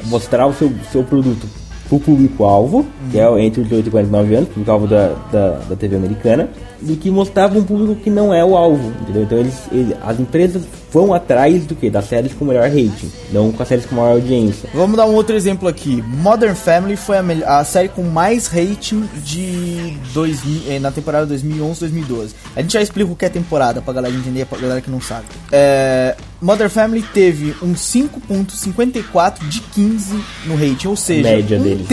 [0.06, 1.46] mostrar o seu, seu produto
[1.88, 5.96] pro público-alvo, que é entre os 18 e 49 anos, público-alvo da, da, da TV
[5.96, 6.48] americana,
[6.84, 9.22] do que mostrar pra um público que não é o alvo, entendeu?
[9.22, 11.90] Então eles, eles- as empresas vão atrás do que?
[11.90, 14.68] Das séries com melhor rating, não com as séries com maior audiência.
[14.72, 16.02] Vamos dar um outro exemplo aqui.
[16.06, 22.30] Modern Family foi a, a série com mais rating de 2000, eh, na temporada 2011-2012.
[22.54, 25.00] A gente já explica o que é temporada pra galera entender, pra galera que não
[25.00, 25.24] sabe.
[25.50, 30.14] É, Modern Family teve um 5.54 de 15
[30.46, 31.86] no rating, ou seja, Média um deles, né?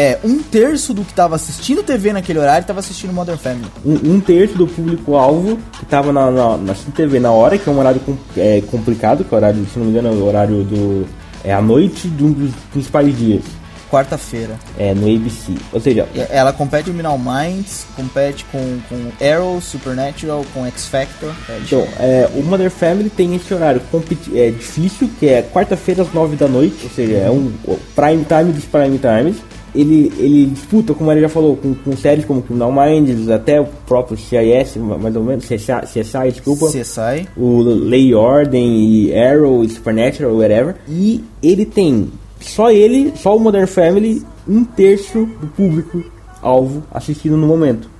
[0.00, 3.66] É, um terço do que tava assistindo TV naquele horário tava assistindo Modern Family.
[3.84, 7.72] Um, um terço do público-alvo que tava na, na, na TV na hora, que é
[7.72, 10.24] um horário com- é, complicado, que é o horário, se não me engano, é o
[10.24, 11.04] horário do.
[11.42, 13.42] É a noite de um dos principais dias.
[13.90, 14.54] Quarta-feira.
[14.78, 15.54] É, no ABC.
[15.72, 21.32] Ou seja, Ela compete com Criminal Minds, compete com, com Arrow, Supernatural, com X Factor.
[21.48, 26.02] É, então, é, o Mother Family tem esse horário competi- é, difícil, que é quarta-feira
[26.02, 27.50] às 9 da noite, ou seja, é um
[27.96, 29.36] prime time dos prime times.
[29.74, 33.66] Ele, ele disputa, como ele já falou, com, com séries como Criminal Minds, até o
[33.86, 36.66] próprio CIS, mais ou menos, CSI, CSI desculpa.
[36.66, 37.28] CSI.
[37.36, 40.76] o Lei Ordem e Arrow e Supernatural, whatever.
[40.88, 42.08] E ele tem,
[42.40, 46.02] só ele, só o Modern Family, um terço do público
[46.42, 47.90] alvo assistindo no momento.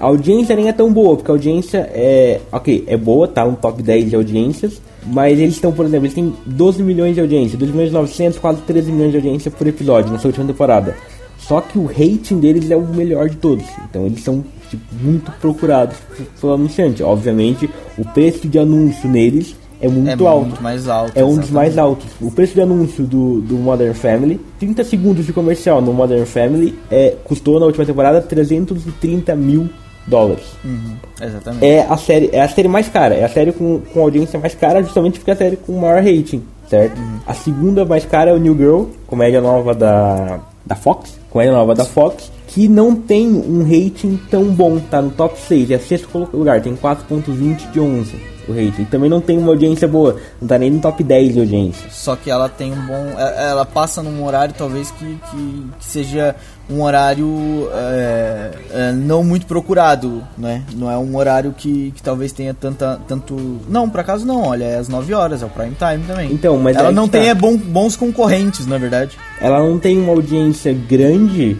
[0.00, 3.56] A audiência nem é tão boa, porque a audiência é, ok, é boa, tá no
[3.56, 7.58] top 10 de audiências, mas eles estão, por exemplo, eles têm 12 milhões de audiência,
[7.58, 10.96] 2 milhões e 900, quase 13 milhões de audiência por episódio nessa última temporada.
[11.38, 13.66] Só que o rating deles é o melhor de todos.
[13.88, 15.96] Então eles são tipo, muito procurados
[16.40, 17.02] pelo anunciante.
[17.02, 20.46] Obviamente, o preço de anúncio neles é muito é alto.
[20.46, 21.12] muito mais alto.
[21.14, 22.06] É um dos mais altos.
[22.20, 26.78] O preço de anúncio do, do Modern Family, 30 segundos de comercial no Modern Family,
[26.90, 29.68] é, custou na última temporada 330 mil
[30.06, 30.44] dólares.
[30.64, 31.64] Uhum, exatamente.
[31.64, 34.54] É a série, é a série mais cara, é a série com, com audiência mais
[34.54, 37.00] cara, justamente porque é a série com maior rating, certo?
[37.26, 41.74] A segunda mais cara é o New Girl, comédia nova da, da Fox, comédia nova
[41.74, 46.28] da Fox, que não tem um rating tão bom, tá no top 6, é sexto
[46.32, 48.82] lugar, tem 4.20 de 11 o rating.
[48.82, 51.88] E também não tem uma audiência boa, não tá nem no top 10 de audiência.
[51.90, 53.14] Só que ela tem um bom.
[53.18, 56.34] é- Ela passa num horário talvez que, que, que seja
[56.68, 60.62] um horário é, é, não muito procurado, né?
[60.74, 63.36] Não é um horário que, que talvez tenha tanta, tanto.
[63.68, 66.32] Não, por acaso não, olha, é às 9 horas, é o prime time também.
[66.32, 67.18] Então, mas ela não tá.
[67.18, 69.18] tem é, bom- bons concorrentes, na verdade.
[69.40, 71.56] ela não tem uma audiência grande,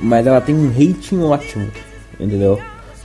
[0.00, 1.68] mas ela tem um rating ótimo,
[2.18, 2.58] entendeu?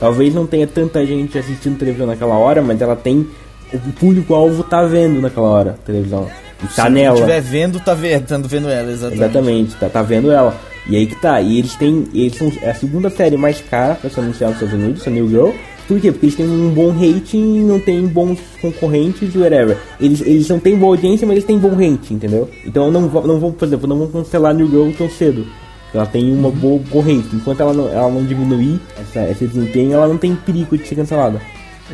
[0.03, 3.25] Talvez não tenha tanta gente assistindo televisão naquela hora, mas ela tem.
[3.73, 6.27] O público-alvo tá vendo naquela hora televisão.
[6.61, 7.15] E tá Se nela.
[7.15, 9.23] estiver vendo, tá vendo, tá vendo ela, exatamente.
[9.23, 10.59] Exatamente, tá, tá vendo ela.
[10.89, 11.39] E aí que tá.
[11.39, 12.05] E eles têm.
[12.13, 15.09] Eles são é a segunda série mais cara pra ser anunciada nos Estados Unidos, a
[15.09, 15.51] New Girl.
[15.87, 16.11] Por quê?
[16.11, 19.77] Porque eles têm um bom rating, não tem bons concorrentes whatever.
[20.01, 22.49] Eles, eles não têm boa audiência, mas eles têm bom rating, entendeu?
[22.65, 25.45] Então não, não vão, por exemplo, não vão cancelar New Girl tão cedo.
[25.93, 27.29] Ela tem uma boa, rating.
[27.33, 30.95] Enquanto ela não, ela não diminuir essa, esse desempenho, ela não tem perigo de ser
[30.95, 31.39] cancelada.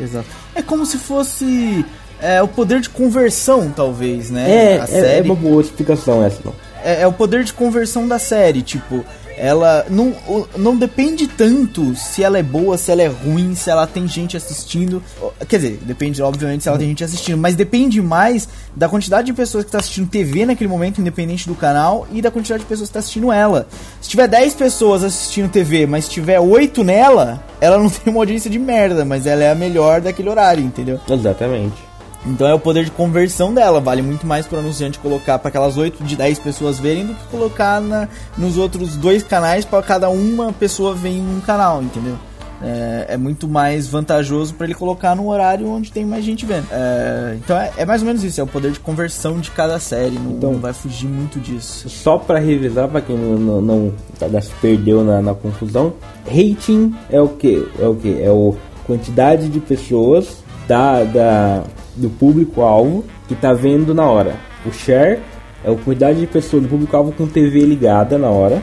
[0.00, 0.26] Exato.
[0.54, 1.84] É como se fosse
[2.20, 4.50] é, o poder de conversão, talvez, né?
[4.50, 5.28] É, a é, é série.
[5.28, 6.54] uma boa explicação essa, não.
[6.82, 9.04] é, é o poder de conversão da série, tipo,
[9.42, 10.14] ela não,
[10.54, 14.36] não depende tanto se ela é boa, se ela é ruim, se ela tem gente
[14.36, 15.02] assistindo.
[15.48, 19.32] Quer dizer, depende, obviamente, se ela tem gente assistindo, mas depende mais da quantidade de
[19.32, 22.90] pessoas que tá assistindo TV naquele momento, independente do canal, e da quantidade de pessoas
[22.90, 23.66] que tá assistindo ela.
[24.02, 28.50] Se tiver 10 pessoas assistindo TV, mas tiver 8 nela, ela não tem uma audiência
[28.50, 31.00] de merda, mas ela é a melhor daquele horário, entendeu?
[31.08, 31.89] Exatamente.
[32.26, 33.80] Então é o poder de conversão dela.
[33.80, 37.24] Vale muito mais pro anunciante colocar para aquelas 8 de 10 pessoas verem do que
[37.28, 42.16] colocar na, nos outros dois canais para cada uma pessoa ver em um canal, entendeu?
[42.62, 46.66] É, é muito mais vantajoso para ele colocar num horário onde tem mais gente vendo.
[46.70, 49.78] É, então é, é mais ou menos isso, é o poder de conversão de cada
[49.78, 51.88] série, não, Então- não vai fugir muito disso.
[51.88, 55.94] Só pra revisar, pra quem não, não, não tá- se perdeu na, na confusão,
[56.26, 57.66] rating é o que?
[57.78, 58.22] É o que?
[58.22, 58.54] É o
[58.86, 61.62] quantidade de pessoas da, da,
[62.00, 64.36] do público-alvo que tá vendo na hora.
[64.66, 65.20] O share
[65.64, 68.62] é a quantidade de pessoas do público-alvo com TV ligada na hora.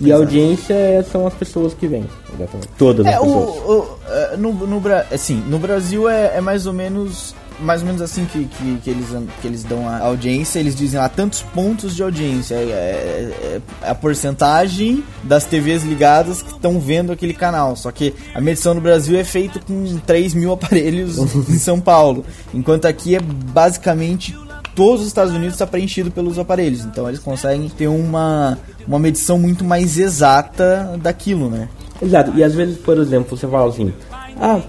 [0.00, 2.04] E a audiência é- são as pessoas que vêm.
[2.34, 2.68] Exatamente.
[2.76, 3.48] Todas as É, o, pessoas.
[3.68, 8.02] o- é, no, no, assim, no Brasil é, é mais ou menos mais ou menos
[8.02, 9.06] assim que, que, que eles,
[9.40, 12.54] que eles dão a audiência, eles dizem lá tantos pontos de audiência.
[12.54, 17.76] É, é- é a porcentagem das TVs ligadas que estão vendo aquele canal.
[17.76, 22.24] Só que a medição no Brasil é feita com 3 mil aparelhos em São Paulo.
[22.52, 24.36] Enquanto aqui é basicamente
[24.74, 26.84] todos os Estados Unidos está preenchido pelos aparelhos.
[26.84, 31.68] Então eles conseguem ter uma, uma medição muito mais exata daquilo, né?
[32.02, 33.92] Exato, e às vezes, por exemplo, você fala assim,
[34.40, 34.60] ah,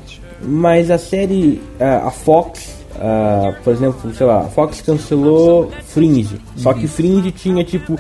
[0.41, 6.73] mas a série, ah, a Fox, ah, por exemplo, sei lá, Fox cancelou Fringe, só
[6.73, 7.99] que Fringe tinha tipo,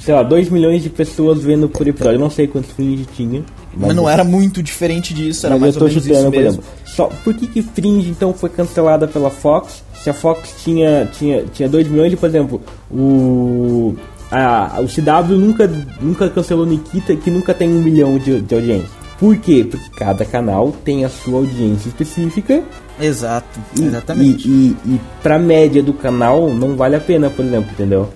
[0.00, 3.42] sei lá, 2 milhões de pessoas vendo por episódio, eu não sei quantos Fringe tinha.
[3.76, 6.30] Mas, não era muito diferente disso, era mas mais eu tô ou menos chutando, isso
[6.30, 6.48] por mesmo.
[6.48, 6.64] exemplo.
[6.84, 9.82] Só, por que que Fringe então foi cancelada pela Fox?
[9.94, 13.94] Se a Fox tinha, tinha, tinha 2 milhões de, por exemplo, o.
[14.30, 19.03] A, o CW nunca, nunca cancelou Nikita, que nunca tem um milhão de, de audiência.
[19.18, 19.66] Por quê?
[19.68, 22.62] Porque cada canal tem a sua audiência específica
[23.00, 24.48] Exato, e, exatamente.
[24.48, 28.08] e, e, e pra média do canal não vale a pena, por exemplo, entendeu?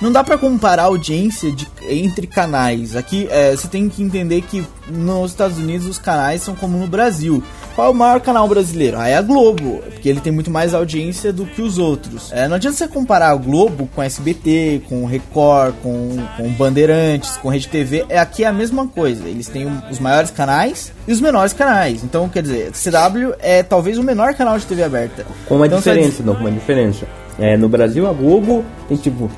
[0.00, 2.96] Não dá pra comparar a audiência de- entre canais.
[2.96, 6.86] Aqui é, você tem que entender que nos Estados Unidos os canais são como no
[6.86, 7.42] Brasil.
[7.74, 8.98] Qual é o maior canal brasileiro?
[8.98, 12.32] Ah, é a Globo, porque ele tem muito mais audiência do que os outros.
[12.32, 17.48] É, não adianta você comparar a Globo com SBT, com Record, com, com Bandeirantes, com
[17.50, 18.04] Rede TV.
[18.08, 19.28] É, aqui é a mesma coisa.
[19.28, 22.02] Eles têm os maiores canais e os menores canais.
[22.02, 25.26] Então, quer dizer, CW é talvez o menor canal de TV aberta.
[25.46, 27.06] Com uma Então, diferença, não, com uma diferença.
[27.38, 29.30] É, no Brasil, a Globo tem tipo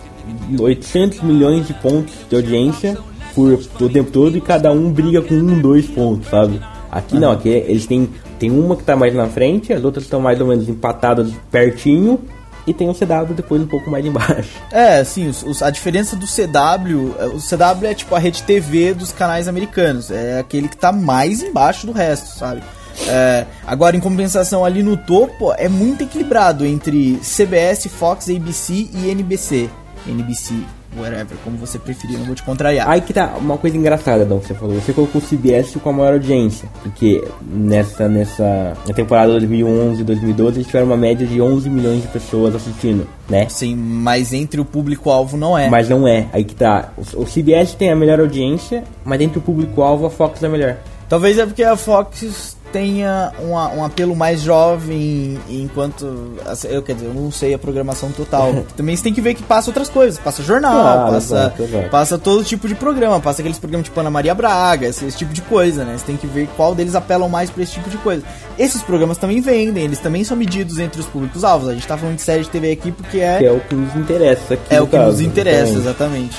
[0.58, 2.96] 800 milhões de pontos de audiência
[3.34, 6.60] por o tempo todo e cada um briga com um, dois pontos, sabe?
[6.90, 10.20] Aqui não, aqui eles têm, tem uma que tá mais na frente, as outras estão
[10.20, 12.20] mais ou menos empatadas pertinho
[12.66, 14.50] e tem o CW depois um pouco mais embaixo.
[14.70, 18.42] É, sim, os- os- a diferença do CW, é, o CW é tipo a rede
[18.42, 22.62] TV dos canais americanos, é aquele que tá mais embaixo do resto, sabe?
[23.08, 29.08] É, agora, em compensação, ali no topo, é muito equilibrado entre CBS, Fox, ABC e
[29.10, 29.70] NBC.
[30.06, 30.54] NBC,
[30.96, 32.88] whatever, como você preferir, não vou te contrariar.
[32.88, 34.74] Aí que tá uma coisa engraçada, não, que você falou.
[34.80, 40.56] Você colocou o CBS com a maior audiência, porque nessa, nessa na temporada 2011 2012
[40.56, 43.48] eles tiveram uma média de 11 milhões de pessoas assistindo, né?
[43.48, 45.68] Sim, mas entre o público-alvo não é.
[45.68, 46.92] Mas não é, aí que tá.
[46.96, 50.76] O, o CBS tem a melhor audiência, mas dentro do público-alvo a Fox é melhor.
[51.08, 56.32] Talvez é porque a Fox tenha uma- um apelo mais jovem, enquanto.
[56.46, 58.64] assim, Eu quer dizer, eu não sei a programação total.
[58.76, 60.18] Também você tem que ver que passa outras coisas.
[60.18, 61.88] Passa jornal, Claro, passa, exato, exato.
[61.90, 63.20] passa todo tipo de programa.
[63.20, 65.96] Passa aqueles programas tipo Ana Maria Braga, esse, esse tipo de coisa, né?
[65.98, 68.22] Você tem que ver qual deles apelam mais pra esse tipo de coisa.
[68.58, 71.68] Esses programas também vendem, eles também são medidos entre os públicos-alvos.
[71.68, 73.38] A gente tá falando de série de TV aqui porque é.
[73.38, 74.74] Que é o que nos interessa aqui.
[74.74, 75.82] É o que caso, nos interessa, exatamente.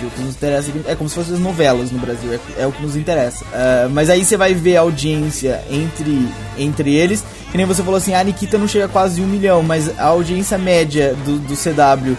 [0.03, 0.05] exatamente.
[0.05, 2.67] O que nos interessa aqui- é como se fossem as novelas no Brasil, é, é
[2.67, 3.43] o que nos interessa.
[3.53, 6.22] Ah, mas aí você vai ver a audiência entre,
[6.57, 9.61] entre eles, que nem você falou assim, a Nikita não chega a quase um milhão,
[9.61, 12.15] mas a audiência média do, do CW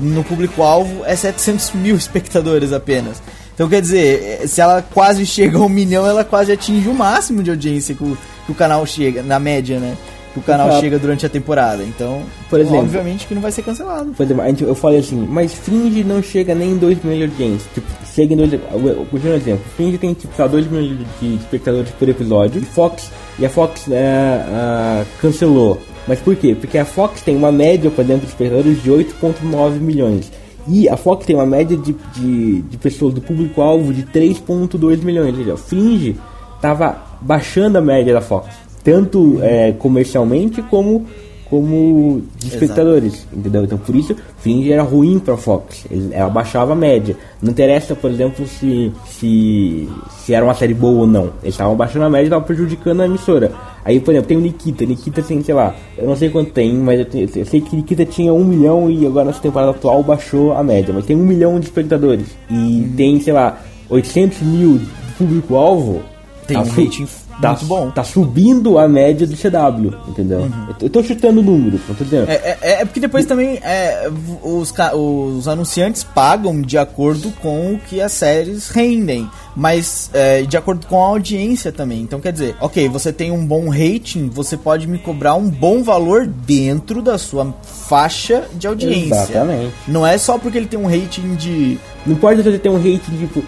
[0.00, 3.22] no público-alvo é 700 mil espectadores apenas.
[3.54, 6.94] Então quer dizer, eh, se ela quase chega a um milhão, ela quase atinge o
[6.94, 9.96] máximo de audiência que o, que o canal chega, na média, né?
[10.36, 10.82] Que o canal Exato.
[10.82, 11.82] chega durante a temporada.
[11.82, 12.20] Então,
[12.50, 14.10] Por exemplo- obviamente que não vai ser cancelado.
[14.12, 17.70] Por exemplo, eu falei assim, mas Fringe não chega nem em 2 milhões de audiência.
[17.72, 19.64] Tipo, chega em 2 eu- eu- Vou dar um exemplo.
[19.74, 22.60] Fringe tem tipo, lá, 2 milhões de espectadores por episódio.
[22.60, 25.80] E Fox, e a Fox é, ah, cancelou.
[26.06, 26.54] Mas por quê?
[26.54, 30.30] Porque a Fox tem uma média, por exemplo, de espectadores de 8,9 milhões.
[30.68, 35.30] E a Fox tem uma média de, de, de pessoas do público-alvo de 3,2 milhões.
[35.34, 36.16] Ou seja, Fringe
[36.60, 38.48] tava baixando a média da Fox.
[38.90, 41.04] Tanto é, comercialmente como
[41.48, 42.54] como de Exato.
[42.64, 43.62] espectadores, entendeu?
[43.62, 47.16] Então por isso Fringe era ruim pra Fox, ela baixava a média.
[47.40, 51.30] Não interessa, por exemplo, se se, se era uma série boa ou não.
[51.44, 53.52] Eles estavam baixando a média e estavam prejudicando a emissora.
[53.84, 54.84] Aí, por exemplo, tem o Nikita.
[54.84, 57.76] Nikita tem, sei lá, eu não sei quanto tem, mas eu, tenho- eu sei que
[57.76, 60.92] Nikita tinha um milhão e agora nessa temporada atual baixou a média.
[60.92, 62.26] Mas tem um milhão de espectadores.
[62.50, 64.80] E tem, sei lá, 800 mil
[65.16, 66.00] público-alvo.
[66.46, 67.06] Tem um su- rating
[67.50, 67.90] muito bom.
[67.90, 70.40] Tá subindo a média do CW, entendeu?
[70.68, 72.30] Eu, tô- eu tô chutando números, não tô dizendo.
[72.30, 74.08] É, é, é porque depois também é,
[74.42, 80.56] os, os anunciantes pagam de acordo com o que as séries rendem, mas é, de
[80.56, 82.00] acordo com a audiência também.
[82.00, 85.82] Então quer dizer, ok, você tem um bom rating, você pode me cobrar um bom
[85.82, 89.14] valor dentro da sua faixa de audiência.
[89.32, 89.74] Exatamente.
[89.86, 91.78] Não é só porque ele tem um rating de.
[92.06, 93.42] Não pode você ter um rating de tipo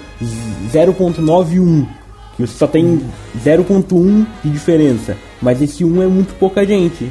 [0.72, 1.87] 0.91,
[2.38, 3.03] que você só tem
[3.44, 5.16] 0.1 de diferença.
[5.42, 7.11] Mas esse 1 é muito pouca gente.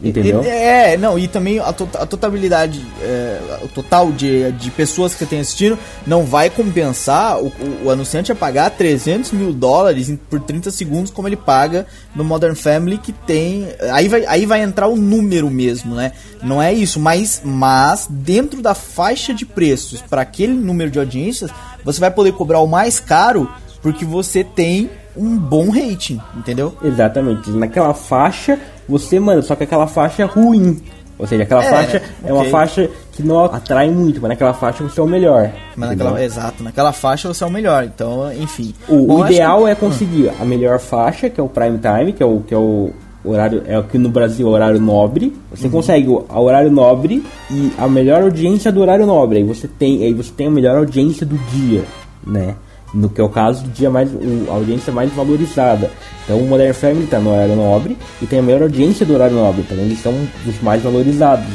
[0.00, 0.44] Entendeu?
[0.44, 5.12] E- É, não, e também a, to- a totalidade, é, o total de, de pessoas
[5.12, 7.52] que você tem assistindo não vai compensar o,
[7.84, 12.54] o- anunciante a pagar 300 mil dólares por 30 segundos como ele paga no Modern
[12.54, 13.66] Family que tem...
[13.92, 16.12] Aí vai, aí vai entrar o número mesmo, né?
[16.44, 21.50] Não é isso, mas, mas dentro da faixa de preços para aquele número de audiências,
[21.84, 23.50] você vai poder cobrar o mais caro
[23.82, 26.74] porque você tem um bom rating, entendeu?
[26.82, 27.50] Exatamente.
[27.50, 30.80] Naquela faixa, você manda, só que aquela faixa é ruim.
[31.18, 34.84] Ou seja, aquela É, faixa é uma faixa que não atrai muito, mas naquela faixa
[34.84, 35.50] você é o melhor.
[35.76, 37.82] Mas naquela, exato, naquela faixa você é o melhor.
[37.82, 38.72] Então, enfim.
[38.88, 42.12] O, Bom, o ideal que- é conseguir a melhor faixa, que é o prime time,
[42.12, 42.92] que é o que é o
[43.24, 45.36] horário é aqui no Brasil é o horário nobre.
[45.50, 45.72] Você Uhum.
[45.72, 49.38] consegue o horário nobre e a melhor audiência do horário nobre.
[49.38, 51.82] Aí você tem, aí você tem a melhor audiência do dia,
[52.24, 52.54] né?
[52.94, 55.90] No que é o caso do dia mais o- a audiência mais valorizada.
[56.24, 59.36] Então o Modern Family tá no horário nobre e tem a melhor audiência do horário
[59.36, 60.14] nobre, então eles são
[60.46, 61.46] os mais valorizados.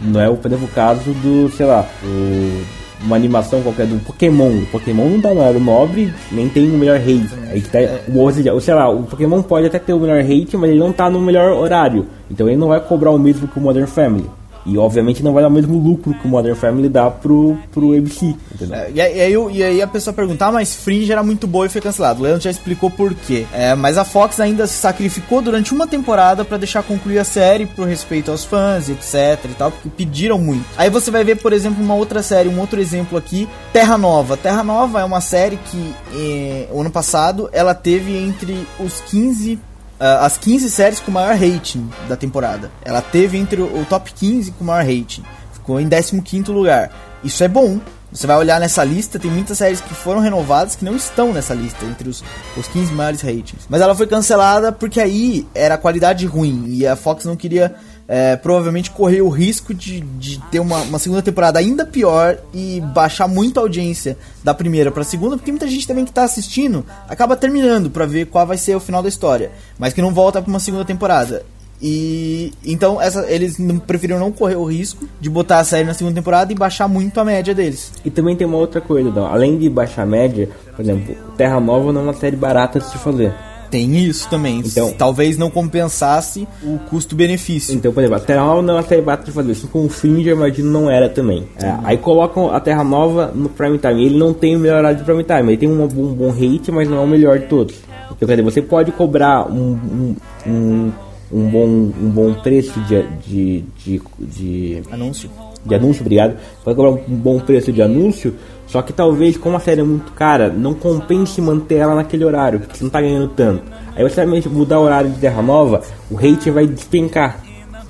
[0.00, 2.62] Não é o, por exemplo, o caso do, sei lá, o-
[3.04, 4.48] uma animação qualquer do Pokémon.
[4.62, 7.28] O Pokémon não tá no horário nobre, nem tem o melhor hate.
[7.50, 10.18] Aí que tá, o, ou seja, sei lá, o Pokémon pode até ter o melhor
[10.20, 12.06] hate, mas ele não tá no melhor horário.
[12.30, 14.24] Então ele não vai cobrar o mesmo que o Modern Family.
[14.68, 17.96] E obviamente não vai dar o mesmo lucro que o Modern Family dá pro, pro
[17.96, 18.34] ABC.
[18.70, 21.68] É, e, aí, e aí a pessoa pergunta, ah, mas Fringe era muito boa e
[21.68, 22.20] foi cancelado.
[22.20, 23.46] O Leandro já explicou por quê.
[23.52, 27.66] É, mas a Fox ainda se sacrificou durante uma temporada pra deixar concluir a série
[27.66, 30.64] por respeito aos fãs, etc e tal, porque pediram muito.
[30.76, 34.36] Aí você vai ver, por exemplo, uma outra série, um outro exemplo aqui, Terra Nova.
[34.36, 39.58] Terra Nova é uma série que, eh, o ano passado, ela teve entre os 15
[39.58, 39.67] ah,
[39.98, 42.70] as 15 séries com maior rating da temporada.
[42.82, 45.24] Ela teve entre o, top 15 com maior rating.
[45.52, 46.90] Ficou em 15º lugar.
[47.22, 47.80] Isso é bom.
[48.10, 51.52] Você vai olhar nessa lista, tem muitas séries que foram renovadas que não estão nessa
[51.52, 52.24] lista, entre os,
[52.56, 53.66] os 15 maiores ratings.
[53.68, 57.74] Mas ela foi cancelada porque aí era qualidade ruim e a Fox não queria
[58.08, 62.80] é, provavelmente correr o risco de, de ter uma, uma segunda temporada ainda pior e
[62.94, 66.84] baixar muito a audiência da primeira pra segunda, porque muita gente também que tá assistindo
[67.06, 70.40] acaba terminando pra ver qual vai ser o final da história, mas que não volta
[70.40, 71.44] pra uma segunda temporada.
[71.80, 76.16] E então essa, eles preferiram não correr o risco de botar a série na segunda
[76.16, 77.92] temporada e baixar muito a média deles.
[78.04, 79.26] E também tem uma outra coisa, Dão.
[79.26, 82.86] além de baixar a média, por exemplo, Terra Nova não é uma série barata de
[82.86, 83.32] se fazer.
[83.70, 84.62] Tem isso também.
[84.64, 87.74] Então- talvez não compensasse o custo-benefício.
[87.74, 90.28] Então, por exemplo, a Terra Nova não é barata de fazer, assim como o Fringe,
[90.28, 91.46] eu imagino, não era também.
[91.60, 94.04] É, aí colocam a Terra Nova no Prime Time.
[94.04, 96.70] Ele não tem o melhor horário de Prime Time, ele tem um, um bom rate,
[96.72, 97.74] mas não é o melhor de todos.
[98.06, 100.92] Então, quer dizer, você pode cobrar um, um, um,
[101.32, 105.30] um bom, um bom preço de, de, de, de Anúncio.
[105.64, 106.36] de anúncio, obrigado.
[106.64, 108.34] Vai cobrar um bom preço de anúncio,
[108.68, 112.60] só que talvez, como a série é muito cara, não compense manter ela naquele horário,
[112.60, 113.62] porque você não tá ganhando tanto.
[113.96, 117.40] Aí você vai mudar o horário de Terra Nova, o rating vai despencar.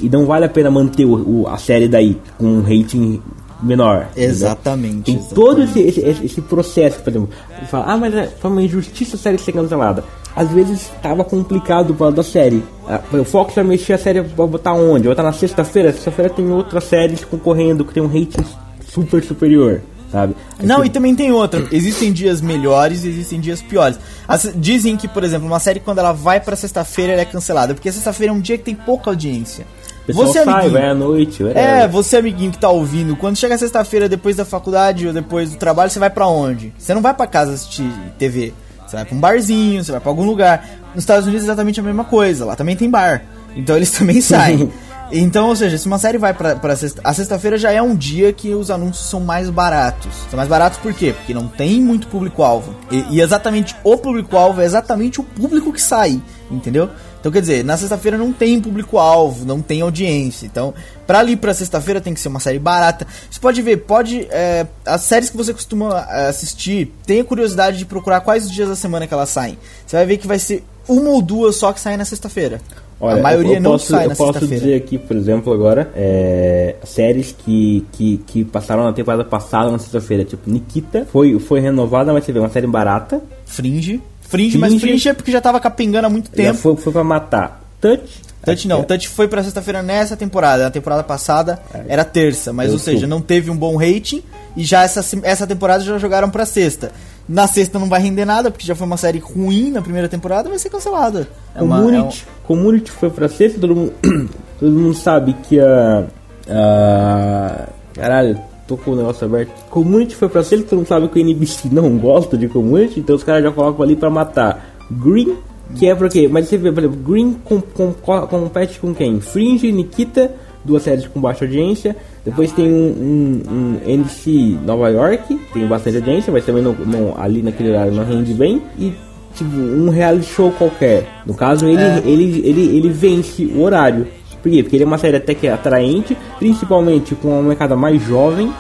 [0.01, 3.21] E não vale a pena manter o, o- a série daí com um rating
[3.61, 4.07] menor.
[4.17, 5.03] Exatamente.
[5.03, 5.35] Tem exatamente.
[5.35, 7.29] todo esse, esse, esse- processo, por exemplo.
[7.59, 10.05] Ele fala, ah, mas é, foi uma injustiça a série ser cancelada.
[10.37, 12.63] Às vezes estava complicado para da série.
[12.89, 15.09] Ah, O Fox vai mexer a série pra botar onde?
[15.09, 15.91] Vai botar na sexta-feira?
[15.93, 18.45] Sexta-feira tem outras séries concorrendo que tem um rating
[18.89, 20.35] super superior, sabe?
[20.59, 21.67] Aí Não, você- e também tem outra.
[21.73, 23.99] Existem dias melhores e existem dias piores.
[24.27, 27.75] As- dizem que, por exemplo, uma série quando ela vai pra sexta-feira ela é cancelada,
[27.75, 29.67] porque sexta-feira é um dia que tem pouca audiência.
[30.11, 31.43] Você, sai, amiguinho, vai à noite.
[31.43, 31.89] É, whatever.
[31.91, 35.91] você, amiguinho que tá ouvindo, quando chega sexta-feira depois da faculdade ou depois do trabalho,
[35.91, 36.73] você vai pra onde?
[36.79, 38.55] Você não vai pra casa assistir TV.
[38.87, 40.67] Você vai pra um barzinho, você vai pra algum lugar.
[40.95, 43.23] Nos Estados Unidos é exatamente a mesma coisa, lá também tem bar.
[43.55, 44.73] Então eles também saem.
[45.11, 47.97] Então, ou seja, se uma série vai pra, pra sexta, a sexta-feira já é um
[47.97, 50.13] dia que os anúncios são mais baratos.
[50.31, 51.15] São mais baratos por quê?
[51.17, 52.75] Porque não tem muito público-alvo.
[52.91, 56.91] E, e exatamente o público-alvo é exatamente o público que sai, entendeu?
[57.21, 60.47] Então, quer dizer, na sexta-feira não tem público-alvo, não tem audiência.
[60.47, 60.73] Então,
[61.07, 63.07] pra ali pra sexta-feira tem que ser uma série barata.
[63.29, 64.29] Você pode ver, pode.
[64.31, 68.69] é, as séries que você costuma é, assistir, tenha curiosidade de procurar quais os dias
[68.69, 69.59] da semana que elas saem.
[69.87, 72.61] Você vai ver que vai ser uma ou duas só que saem na sexta-feira.
[73.01, 74.65] Olha, a maioria eu, eu não posso, sai eu na posso sexta-feira.
[74.65, 79.79] dizer aqui, por exemplo, agora, é, séries que, que, que passaram na temporada passada na
[79.79, 84.01] sexta-feira, tipo Nikita, foi, foi renovada, mas você vê, uma série barata, Fringe.
[84.21, 86.59] Fringe, mas Fringe- Fringe é porque já tava capengando há muito já tempo.
[86.59, 87.68] foi, foi pra matar.
[87.81, 88.03] Touch,
[88.45, 90.65] Touch não, Touch foi pra sexta-feira nessa temporada.
[90.65, 94.23] Na temporada passada era terça, mas Eu ou seja, não teve um bom rating
[94.57, 96.91] e já essa, essa temporada já jogaram pra sexta.
[97.29, 100.49] Na sexta não vai render nada, porque já foi uma série ruim na primeira temporada,
[100.49, 101.29] vai ser cancelada.
[101.55, 103.93] É uma- Community, Community foi pra sexta, todo mundo,
[104.59, 106.05] todo mundo sabe que a,
[106.49, 107.69] a.
[107.95, 109.51] Caralho, tô com o negócio aberto.
[109.71, 113.15] Community foi pra sexta, todo mundo sabe que o NBC não gosta de Community, então
[113.17, 115.37] os caras já colocam ali pra matar Green,
[115.77, 116.29] Que é pra quê?
[116.31, 119.21] Mas você vê, por exemplo, Green com, com, com, compete com quem?
[119.21, 120.33] Fringe, Nikita,
[120.65, 121.95] duas séries com baixa audiência.
[122.25, 123.53] Depois tem um, um,
[123.87, 128.05] um NC Nova York, tem bastante audiência, mas também não, não- ali naquele horário não
[128.05, 128.63] rende bem.
[128.79, 128.93] E
[129.35, 131.07] tipo, um reality show qualquer.
[131.27, 132.03] No caso, ele, É.
[132.05, 134.07] ele, ele, ele vence o horário.
[134.43, 134.63] Por quê?
[134.63, 138.53] Porque ele é uma série até que é atraente, principalmente com uma molecada mais jovem,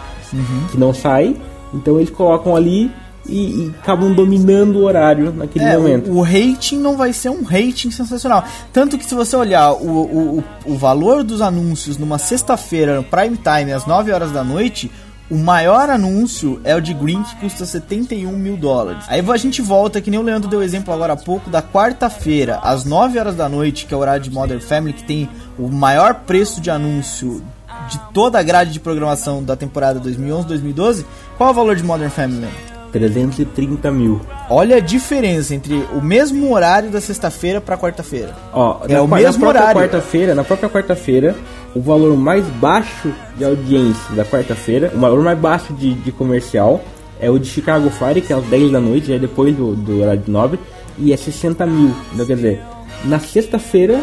[0.70, 1.36] que não sai.
[1.72, 2.90] Então eles colocam ali
[3.27, 6.11] e, e acabam dominando o horário naquele É, momento.
[6.11, 8.45] o, o rating não vai ser um rating sensacional.
[8.73, 13.37] Tanto que se você olhar o, o, o, valor dos anúncios numa sexta-feira, no prime
[13.37, 14.91] time, às 9 horas da noite,
[15.31, 19.05] o maior anúncio é o de Green, que custa 71 mil dólares.
[19.09, 22.59] Aí a gente volta, que nem o Leandro deu exemplo agora há pouco, da quarta-feira,
[22.62, 25.69] às 9 horas da noite, que é o horário de Modern Family, que tem o
[25.69, 27.43] maior preço de anúncio
[27.91, 31.05] de toda a grade de programação da temporada 2011-2012.
[31.37, 32.49] Qual é o valor de Modern Family?
[32.93, 33.09] Leandro?
[33.36, 34.20] 330 mil.
[34.51, 38.34] Olha a diferença entre o mesmo horário da sexta-feira para quarta-feira.
[38.53, 39.80] Ó, É na, o mesmo na horário.
[39.80, 41.36] quarta-feira, na própria quarta-feira,
[41.74, 46.80] o valor mais baixo de audiência da quarta-feira, o valor mais baixo de, de comercial
[47.20, 49.74] é o de Chicago Fire, que é às 10 da noite, já é depois do,
[49.74, 50.59] do horário de nobre,
[50.97, 51.95] e é 60 mil.
[52.14, 52.62] Então, quer dizer,
[53.05, 54.01] na sexta-feira,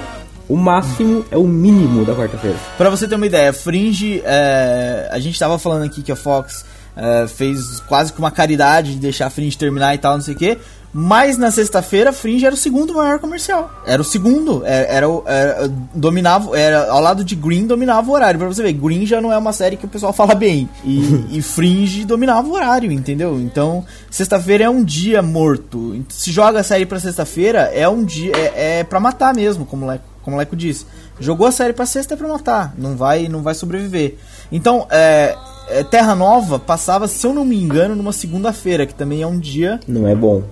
[0.48, 2.58] o máximo é o mínimo da quarta-feira.
[2.78, 6.66] Pra você ter uma ideia, Fringe, é, a gente tava falando aqui que a Fox
[6.96, 10.34] é, fez quase que uma caridade de deixar a Fringe terminar e tal, não sei
[10.34, 10.58] o quê.
[10.98, 13.70] Mas na sexta-feira, Fringe era o segundo maior comercial.
[13.86, 14.64] Era o segundo.
[14.66, 18.40] Era, era, o- era- dominava, era ao lado de Green dominava o horário.
[18.40, 20.70] Pra você ver, Green já não é uma série que o pessoal fala bem.
[20.86, 23.38] E, e Fringe dominava o horário, entendeu?
[23.42, 26.02] Então, sexta-feira é um dia morto.
[26.08, 28.32] Se joga a série pra sexta-feira, é um dia.
[28.34, 30.86] É, é pra matar mesmo, como o Leco, como o Leco disse.
[31.20, 32.74] Jogou a série pra sexta é pra matar.
[32.78, 34.16] Não vai, não vai sobreviver.
[34.50, 35.36] Então, é,
[35.70, 39.40] é, Terra Nova passava, se eu não me engano, numa segunda-feira, que também é um
[39.40, 39.80] dia.
[39.88, 40.44] Não é bom.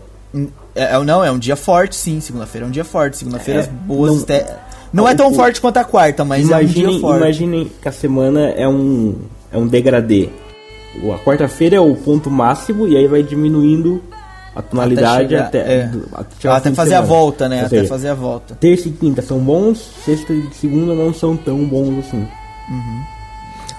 [0.76, 2.20] É, é- não, é um dia forte, sim.
[2.20, 3.18] Segunda-feira é um dia forte.
[3.18, 4.12] Segunda-feira É, as boas.
[4.12, 4.46] não- este-
[4.92, 7.18] Não, é tão o- forte quanto a quarta, mas é um Imaginem, dia forte.
[7.22, 9.16] imaginem que a semana é um,
[9.52, 10.30] é um degradê.
[11.14, 14.04] A quarta-feira é o ponto máximo e aí vai diminuindo
[14.56, 15.90] a tonalidade chegar- até, é.
[16.14, 17.62] até, ao Até fazer a volta, né?
[17.62, 18.54] Ou Até seja, fazer a volta.
[18.60, 22.28] Terça e quinta são bons, sexta e segunda não são tão bons assim.
[22.70, 23.04] Uhum.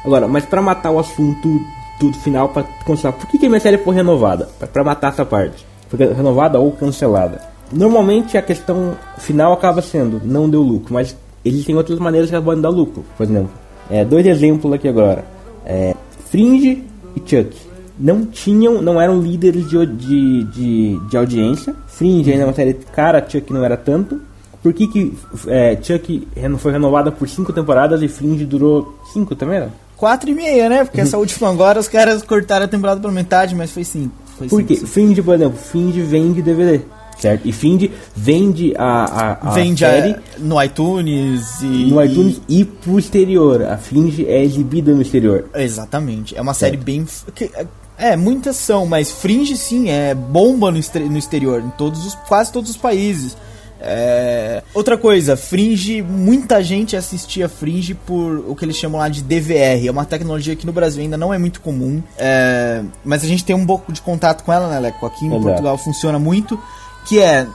[0.05, 1.61] Agora, mas pra matar o assunto
[1.99, 4.49] tudo final, pra constar, por que, que a minha série foi renovada?
[4.73, 5.65] Pra matar essa parte.
[5.89, 7.41] Foi renovada ou cancelada.
[7.73, 12.61] Normalmente a questão final acaba sendo, não deu lucro, mas existem outras maneiras que podem
[12.61, 13.05] dar lucro.
[13.17, 13.51] Por exemplo,
[13.91, 15.25] é, dois exemplos aqui agora.
[15.65, 15.95] É,
[16.27, 16.85] Fringe
[17.17, 17.57] e Chuck.
[17.99, 21.75] Não tinham, não eram líderes de, de, de, de audiência.
[21.87, 24.21] Fringe ainda é uma série cara, Chuck não era tanto.
[24.63, 26.27] Por que, que é, Chuck
[26.59, 29.59] foi renovada por cinco temporadas e Fringe durou cinco também?
[29.59, 29.84] Era?
[29.97, 30.85] Quatro e meia, né?
[30.85, 34.13] Porque essa última agora os caras cortaram a temporada pela metade, mas foi cinco.
[34.39, 34.77] Foi Por quê?
[34.77, 36.81] Fringe, por exemplo, Fringe vende DVD,
[37.19, 37.47] certo?
[37.47, 41.87] E Fringe vende a, a, a Vende série a, no iTunes e.
[41.91, 43.63] no iTunes e pro exterior.
[43.63, 45.45] A Fringe é exibida no exterior.
[45.55, 46.37] Exatamente.
[46.37, 47.07] É uma série bem.
[47.35, 47.51] que-
[47.97, 52.51] é, muitas são, mas Fringe sim, é bomba no, no exterior, em todos os, quase
[52.53, 53.37] todos os países.
[53.81, 59.23] É, Outra coisa, Fringe, muita gente assistia Fringe por o que eles chamam lá de
[59.23, 59.87] DVR.
[59.87, 63.45] É uma tecnologia que no Brasil ainda não é muito comum, é, mas a gente
[63.45, 65.05] tem um pouco de contato com ela, né, Leco?
[65.07, 65.43] Aqui em Exato.
[65.43, 66.59] Portugal funciona muito.
[67.07, 67.47] Que é,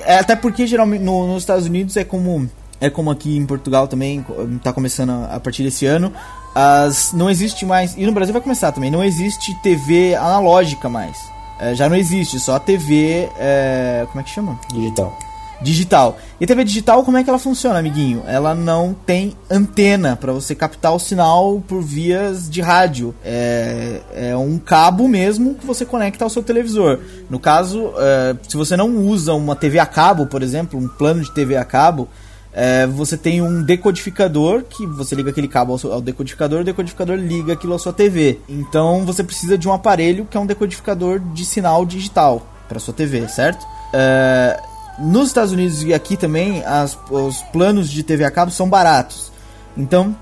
[0.00, 2.48] é até porque geralmente no- nos Estados Unidos é como
[2.80, 4.24] é como aqui em Portugal também
[4.56, 6.12] está começando a, a partir desse ano.
[6.54, 8.90] As, não existe mais e no Brasil vai começar também.
[8.90, 11.16] Não existe TV analógica mais.
[11.60, 13.28] É, já não existe, só a TV.
[13.38, 14.58] é, como é que chama?
[14.72, 15.16] Digital.
[15.62, 16.18] Digital.
[16.40, 18.22] E a TV digital, como é que ela funciona, amiguinho?
[18.26, 23.14] Ela não tem antena para você captar o sinal por vias de rádio.
[23.24, 26.98] É, é um cabo mesmo que você conecta ao seu televisor.
[27.28, 31.22] No caso, é, se você não usa uma TV a cabo, por exemplo, um plano
[31.22, 32.08] de TV a cabo,
[32.52, 36.64] é, você tem um decodificador que você liga aquele cabo ao, seu- ao decodificador, o
[36.64, 38.40] decodificador liga aquilo à sua TV.
[38.48, 42.92] Então você precisa de um aparelho que é um decodificador de sinal digital para sua
[42.94, 43.64] TV, certo?
[43.92, 44.60] É,
[45.00, 49.30] nos Estados Unidos e aqui também as- os planos de TV a cabo são baratos.
[49.76, 50.14] Então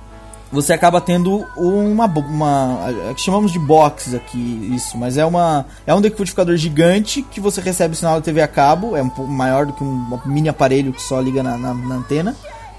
[0.51, 5.66] você acaba tendo uma, uma a- que chamamos de box aqui isso, mas é uma
[5.87, 9.11] é um decodificador gigante que você recebe o sinal da TV a cabo, é um
[9.11, 12.35] pouco maior do que um mini aparelho que só liga na, na- na antena,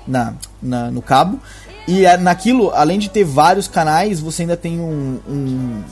[0.07, 1.39] na, na- no cabo.
[1.87, 5.83] E é, naquilo, além de ter vários canais, você ainda tem um, um,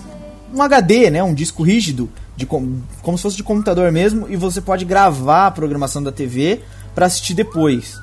[0.55, 4.37] um HD, né, um disco rígido, de com- como se fosse de computador mesmo, e
[4.37, 6.61] você pode gravar a programação da TV
[6.95, 7.99] para assistir depois.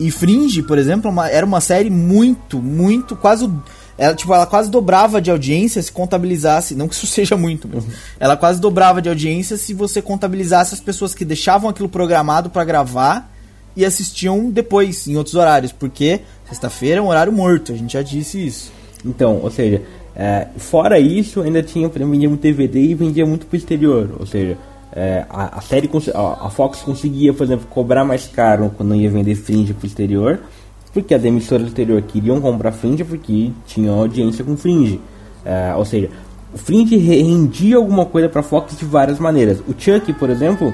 [0.00, 3.48] E Fringe, por exemplo, é uma- era uma série muito, muito, quase.
[3.96, 7.84] ela, tipo, ela quase dobrava de audiência se contabilizasse, não que isso seja muito, mas
[8.18, 12.64] ela quase dobrava de audiência se você contabilizasse as pessoas que deixavam aquilo programado pra
[12.64, 13.30] gravar
[13.76, 18.02] e assistiam depois, em outros horários, porque sexta-feira é um horário morto, a gente já
[18.02, 18.72] disse isso.
[19.04, 19.82] Então, ou seja,
[20.16, 24.10] é, fora isso, ainda tinha, vendia muito DVD e vendia muito pro exterior.
[24.18, 24.56] Ou seja,
[24.92, 29.34] é, a, a série, a, Fox conseguia, por exemplo, cobrar mais caro quando ia vender
[29.34, 30.40] Fringe pro exterior,
[30.92, 35.00] porque as emissoras do exterior queriam comprar Fringe porque tinham audiência com Fringe.
[35.44, 36.08] É, ou seja,
[36.54, 39.58] o Fringe re- rendia alguma coisa pra Fox de várias maneiras.
[39.66, 40.72] O Chuck, por exemplo,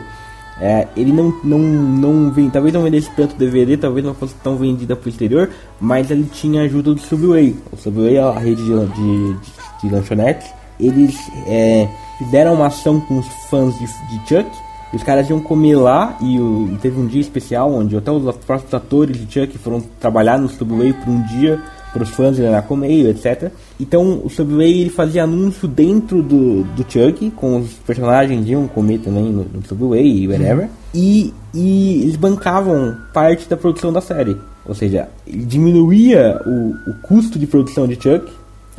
[0.60, 4.56] é, ele não, não, não vem, talvez não vendesse tanto DVD, talvez não fosse tão
[4.56, 5.48] vendida pro exterior,
[5.80, 7.56] mas ele tinha ajuda do Subway.
[7.72, 9.40] O Subway é a rede de, de, de,
[9.82, 10.46] de lanchonetes.
[10.78, 11.88] Eles é,
[12.18, 14.50] fizeram uma ação com os fãs de, de Chuck.
[14.92, 18.22] Os caras iam comer lá e, o- e teve um dia especial onde até os
[18.36, 21.60] próprios atores de Chuck foram trabalhar no Subway por um dia
[21.92, 23.50] para os fãs irem lá comer, etc.
[23.78, 28.98] Então o Subway ele fazia anúncio dentro do, do Chuck, com os personagens iam comer
[28.98, 30.68] também no, no Subway e whatever.
[30.94, 34.36] E, e eles bancavam parte da produção da série.
[34.66, 38.30] Ou seja, ele diminuía o, o custo de produção de Chuck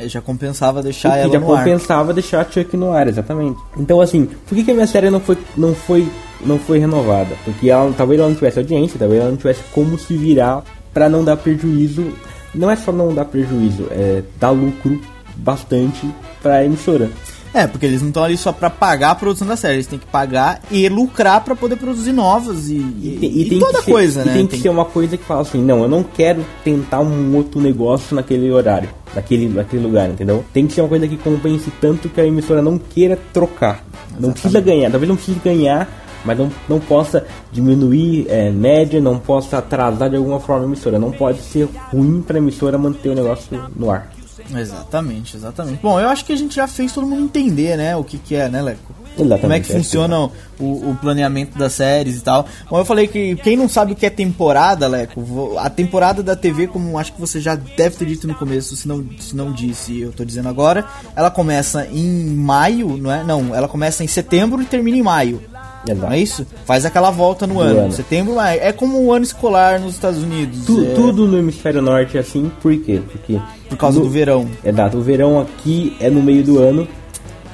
[0.08, 1.58] já compensava deixar ela já no ar.
[1.58, 3.58] compensava deixar Chuck no ar, exatamente.
[3.76, 6.08] Então assim, por que, que a minha série não foi, não foi,
[6.44, 7.34] não foi renovada?
[7.44, 11.08] Porque ela, talvez ela não tivesse audiência, talvez ela não tivesse como se virar pra
[11.08, 12.12] não dar prejuízo.
[12.54, 15.00] Não é só não dar prejuízo, é dar lucro
[15.36, 16.08] bastante
[16.42, 17.10] pra emissora.
[17.54, 19.98] É, porque eles não estão ali só pra pagar a produção da série, eles têm
[19.98, 24.22] que pagar e lucrar pra poder produzir novas e, e, e toda que ser, coisa,
[24.22, 24.32] e né?
[24.32, 27.60] tem que ser uma coisa que fala assim, não, eu não quero tentar um outro
[27.60, 30.42] negócio naquele horário, naquele, naquele lugar, entendeu?
[30.52, 33.84] Tem que ser uma coisa que compense tanto que a emissora não queira trocar.
[34.18, 35.88] Não precisa ganhar, talvez não precise ganhar,
[36.24, 40.98] mas não, não possa diminuir é, média, não possa atrasar de alguma forma a emissora.
[40.98, 44.10] Não pode ser ruim pra emissora manter o negócio no ar.
[44.54, 45.80] Exatamente, exatamente.
[45.82, 48.34] Bom, eu acho que a gente já fez todo mundo entender, né, o que, que
[48.34, 49.02] é, né, Leco?
[49.18, 52.46] Exatamente, Como é que é funciona o, o planeamento das séries e tal.
[52.70, 56.34] Bom, eu falei que quem não sabe o que é temporada, Leco, a temporada da
[56.34, 59.52] TV, como acho que você já deve ter dito no começo, se não, se não
[59.52, 63.22] disse, eu tô dizendo agora, ela começa em maio, não é?
[63.22, 65.42] Não, ela começa em setembro e termina em maio.
[65.86, 66.06] Exato.
[66.06, 66.46] Não é isso?
[66.64, 67.80] Faz aquela volta no ano.
[67.80, 67.92] ano.
[67.92, 68.60] Setembro, maio.
[68.62, 70.64] É como o ano escolar nos Estados Unidos.
[70.64, 73.00] Tu- é, Tudo no hemisfério norte é assim, por quê?
[73.10, 74.48] Porque Por causa no- do verão.
[74.64, 76.86] Exato, o verão aqui é no meio do ano,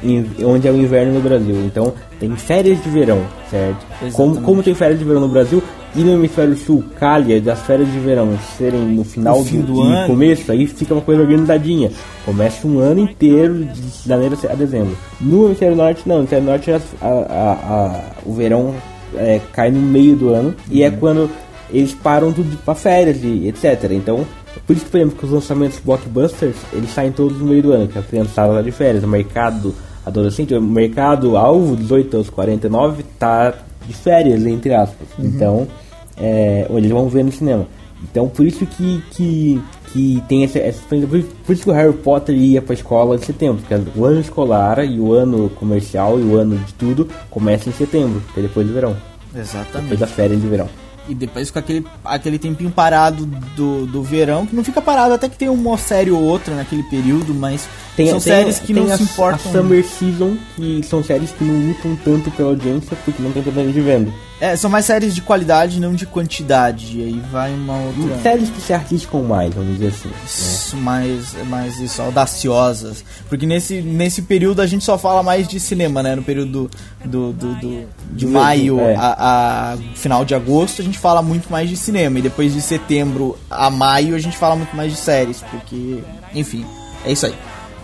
[0.02, 1.56] em- onde é o inverno no Brasil.
[1.64, 3.20] Então tem férias de verão,
[3.50, 3.86] certo?
[4.12, 5.62] Como, como tem férias de verão no Brasil
[5.98, 9.92] e no hemisfério sul, calha das férias de verão serem no final No do e
[9.92, 10.06] ano.
[10.06, 11.90] começo, aí fica uma coisa organizadinha.
[12.24, 14.96] Começa um ano inteiro de janeiro a dezembro.
[15.20, 18.74] No hemisfério norte não, no hemisfério norte a- a- a- o verão
[19.16, 20.86] é, cai no meio do ano e Uhum.
[20.86, 21.30] é quando
[21.72, 23.90] eles param tudo para férias e etc.
[23.92, 24.24] Então
[24.66, 27.72] por isso que, por exemplo, que os lançamentos blockbusters, eles saem todos no meio do
[27.72, 29.74] ano, que a criançada tá de férias, o mercado
[30.04, 33.54] adolescente, o mercado alvo 18 aos 49 tá
[33.86, 35.06] de férias, entre aspas.
[35.18, 35.66] Então,
[36.20, 37.66] é, eles vão ver no cinema.
[38.02, 39.60] Então, por isso que, que,
[39.92, 43.18] que tem essa, essa por, por isso que o Harry Potter ia pra escola em
[43.18, 47.68] setembro, porque o ano escolar e o ano comercial e o ano de tudo começa
[47.68, 48.96] em setembro, que é depois do verão,
[49.34, 49.82] Exatamente.
[49.82, 50.68] depois das férias de verão.
[51.08, 53.24] E depois com aquele, aquele tempinho parado
[53.56, 56.82] do, do verão, que não fica parado, até que tem uma série ou outra naquele
[56.82, 57.66] período, mas
[57.96, 59.50] são séries que tem não a, se importam.
[59.50, 63.42] A Summer Season, que são séries que não lutam tanto pela audiência porque não tem
[63.42, 64.12] tanta gente vendo.
[64.40, 66.98] É, são mais séries de qualidade, não de quantidade.
[66.98, 68.22] E aí vai uma outra.
[68.22, 70.08] Séries que se arriscam mais, vamos dizer assim.
[70.08, 70.14] né?
[70.24, 73.04] Isso, mais, mais isso, audaciosas.
[73.28, 76.14] Porque nesse, nesse período a gente só fala mais de cinema, né?
[76.14, 76.70] No período
[77.04, 78.94] do, do, do- de Do- maio é.
[78.94, 82.20] a, a final de agosto a gente fala muito mais de cinema.
[82.20, 85.42] E depois de setembro a maio a gente fala muito mais de séries.
[85.50, 85.98] Porque,
[86.32, 86.64] enfim,
[87.04, 87.34] é isso aí.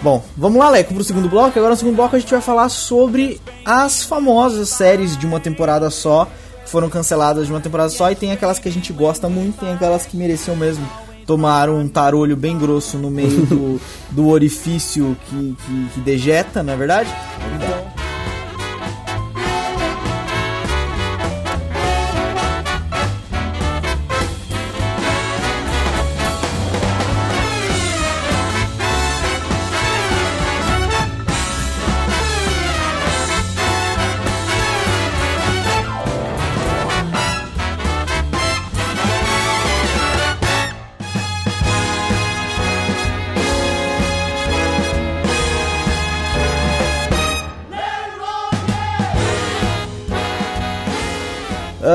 [0.03, 1.59] Bom, vamos lá, Leco, pro segundo bloco.
[1.59, 5.89] Agora no segundo bloco a gente vai falar sobre as famosas séries de uma temporada
[5.89, 6.29] só,
[6.67, 9.73] foram canceladas de uma temporada só, e tem aquelas que a gente gosta muito, tem
[9.73, 10.87] aquelas que mereciam mesmo
[11.27, 16.73] tomar um tarolho bem grosso no meio do, do orifício que, que, que dejeta, não
[16.73, 17.11] é verdade?
[17.57, 17.94] Então,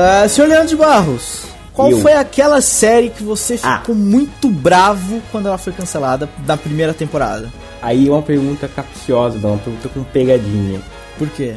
[0.00, 1.44] Ah, senhor Leandro de Barros,
[1.74, 1.98] Qual Eu.
[2.00, 3.78] foi aquela série que você Ah.
[3.78, 7.48] ficou muito bravo quando ela foi cancelada na primeira temporada?
[7.80, 10.80] Aí é uma pergunta capciosa, uma pergunta com pegadinha.
[11.18, 11.54] Por quê?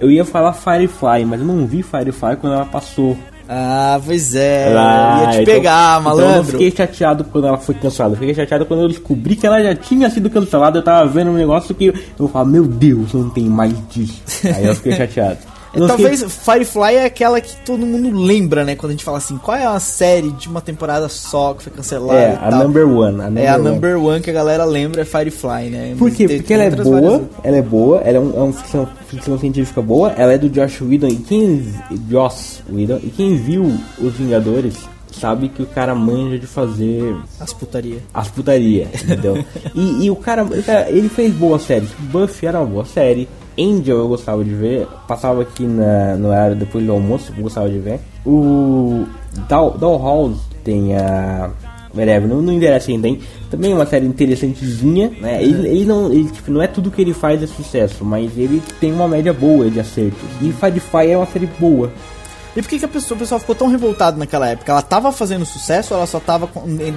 [0.00, 3.16] Eu ia falar Firefly, mas eu não vi Firefly quando ela passou.
[3.48, 4.72] Ah, pois é.
[4.76, 6.52] Ah, ia te então- pegar, Então eu malandro.
[6.52, 8.14] fiquei chateado quando ela foi cancelada.
[8.14, 10.78] Eu fiquei chateado quando eu descobri que ela já tinha sido cancelada.
[10.78, 14.22] Eu tava vendo um negócio que eu falo, meu Deus, não tem mais disso.
[14.44, 15.38] Aí eu fiquei chateado.
[15.72, 18.74] Talvez Firefly é aquela que todo mundo lembra, né?
[18.74, 21.72] Quando a gente fala assim, qual é uma série de uma temporada só que foi
[21.72, 22.18] cancelada?
[22.18, 23.20] É, a number one.
[23.20, 23.64] A number É a one.
[23.64, 25.94] number one que a galera lembra é Firefly, né?
[25.98, 26.26] Por quê?
[26.26, 28.88] Tem- Porque ela é boa, várias- ela é boa, ela é, um, é uma ficção,
[29.08, 31.64] ficção científica boa, ela é do Josh Whedon e quem
[32.10, 33.64] Joss Whedon e quem viu
[33.98, 34.74] os Vingadores
[35.12, 37.98] sabe que o cara manja de fazer As putaria.
[38.14, 39.44] as putaria, entendeu?
[39.74, 41.90] e, e o, cara, o cara, ele fez boas séries.
[41.98, 43.28] Buffy era uma boa série.
[43.58, 47.68] Angel eu gostava de ver, passava aqui na, no horário depois do almoço, eu gostava
[47.68, 48.00] de ver.
[48.24, 49.06] O
[49.48, 51.50] Doll, Dollhouse tem a.
[51.92, 53.18] Whatever, não, não interessa ainda, hein?
[53.50, 55.42] Também é uma série interessantezinha, né?
[55.42, 58.62] Ele, ele não, ele, tipo, não é tudo que ele faz é sucesso, mas ele
[58.78, 60.22] tem uma média boa de acertos.
[60.40, 61.90] E Firefly é uma série boa.
[62.56, 64.70] E por que, que a pessoa, o pessoal ficou tão revoltado naquela época?
[64.70, 66.48] Ela tava fazendo sucesso ou ela só tava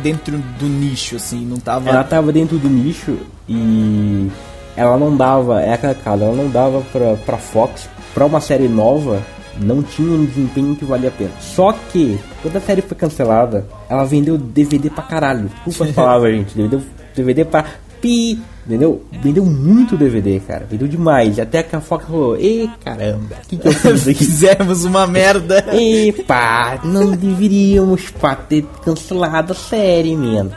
[0.01, 1.45] dentro do nicho, assim?
[1.45, 1.89] Não tava.
[1.89, 4.29] Ela tava dentro do nicho e
[4.75, 8.67] ela não dava, é aquela casa, ela não dava pra, pra Fox, pra uma série
[8.67, 9.21] nova,
[9.59, 11.31] não tinha um desempenho que valia a pena.
[11.39, 15.49] Só que, quando a série foi cancelada, ela vendeu DVD pra caralho.
[15.65, 16.55] Desculpa as palavras, gente.
[16.55, 16.81] Vendeu
[17.15, 17.65] DVD pra
[18.01, 19.03] pi, entendeu?
[19.21, 20.65] Vendeu muito DVD, cara.
[20.69, 21.39] Vendeu demais.
[21.39, 24.25] Até que a Fox falou, ei, caramba, o que, que eu fiz aqui?
[24.25, 25.63] Fizemos uma merda.
[25.71, 30.51] Epa, não deveríamos pá, ter cancelado a série, mano.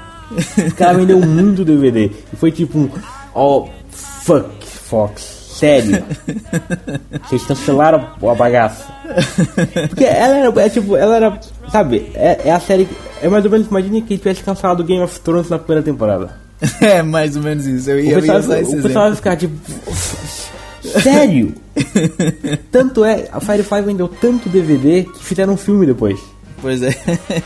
[0.58, 2.10] O cara vendeu muito DVD.
[2.32, 2.88] E foi tipo um.
[3.32, 3.68] Oh,
[4.26, 5.46] fuck, Fox.
[5.56, 6.04] Sério.
[7.26, 8.84] Vocês cancelaram a bagaça.
[9.88, 11.40] Porque ela era, é, tipo, ela era.
[11.72, 12.84] Sabe, é, é a série.
[12.84, 16.44] que- É mais ou menos, imagine que tivesse cancelado Game of Thrones na primeira temporada.
[16.80, 17.90] É, mais ou menos isso.
[17.90, 19.54] Eu O ia, eu ia pessoal, usar esse o pessoal vai ficar tipo.
[21.02, 21.54] Sério?
[22.70, 26.18] tanto é, a Firefly vendeu tanto DVD que fizeram um filme depois.
[26.66, 26.90] Pois é.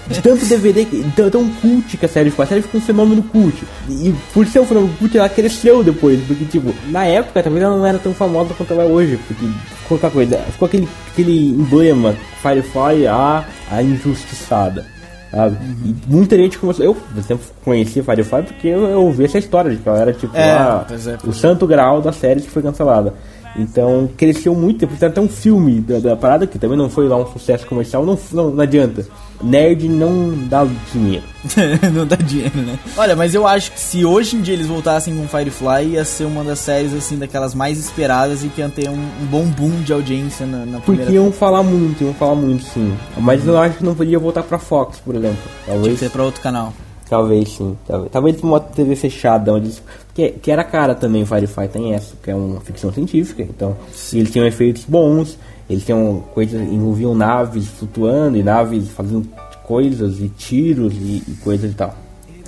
[0.08, 2.42] De tanto DVD, que- tão, tão cult que a série ficou.
[2.42, 3.62] A série ficou um fenômeno cult.
[3.88, 6.18] E por ser um fenômeno cult, ela cresceu depois.
[6.26, 9.18] Porque, tipo, na época, talvez ela não era tão famosa quanto ela é hoje.
[9.28, 9.44] Porque
[9.82, 14.86] ficou aquela coisa, ficou aquele, aquele emblema, Firefly, a, a injustiçada.
[15.30, 15.56] Sabe?
[15.84, 16.84] E muita gente começou.
[16.84, 20.12] Eu, por exemplo, conheci Firefly porque eu, eu ouvi essa história de que ela era,
[20.12, 21.32] tipo, É, a- é, o é.
[21.32, 23.14] santo grau da série que foi cancelada.
[23.56, 27.16] Então cresceu muito, tem até um filme da, da parada que também não foi lá
[27.16, 29.06] um sucesso comercial, não, não, não adianta.
[29.42, 31.24] Nerd não dá dinheiro.
[31.94, 32.78] não dá dinheiro, né?
[32.96, 36.24] Olha, mas eu acho que se hoje em dia eles voltassem com Firefly, ia ser
[36.26, 39.80] uma das séries, assim, daquelas mais esperadas e que ia ter um, um bom boom
[39.82, 42.94] de audiência na, na Porque primeira iam falar muito, iam falar muito sim.
[43.16, 45.38] Mas eu acho que não podia voltar pra Fox, por exemplo.
[45.64, 46.74] Tinha Talvez, que ser pra outro canal.
[47.10, 47.76] Talvez sim.
[47.86, 49.82] Talvez, talvez uma TV fechada, onde,
[50.14, 53.42] que, que era cara também, Firefly tem essa, que é uma ficção científica.
[53.42, 53.76] Então,
[54.12, 55.36] eles tinham efeitos bons,
[55.68, 59.28] eles tinham coisas, envolviam naves flutuando e naves fazendo
[59.64, 61.94] coisas e tiros e, e coisas e tal.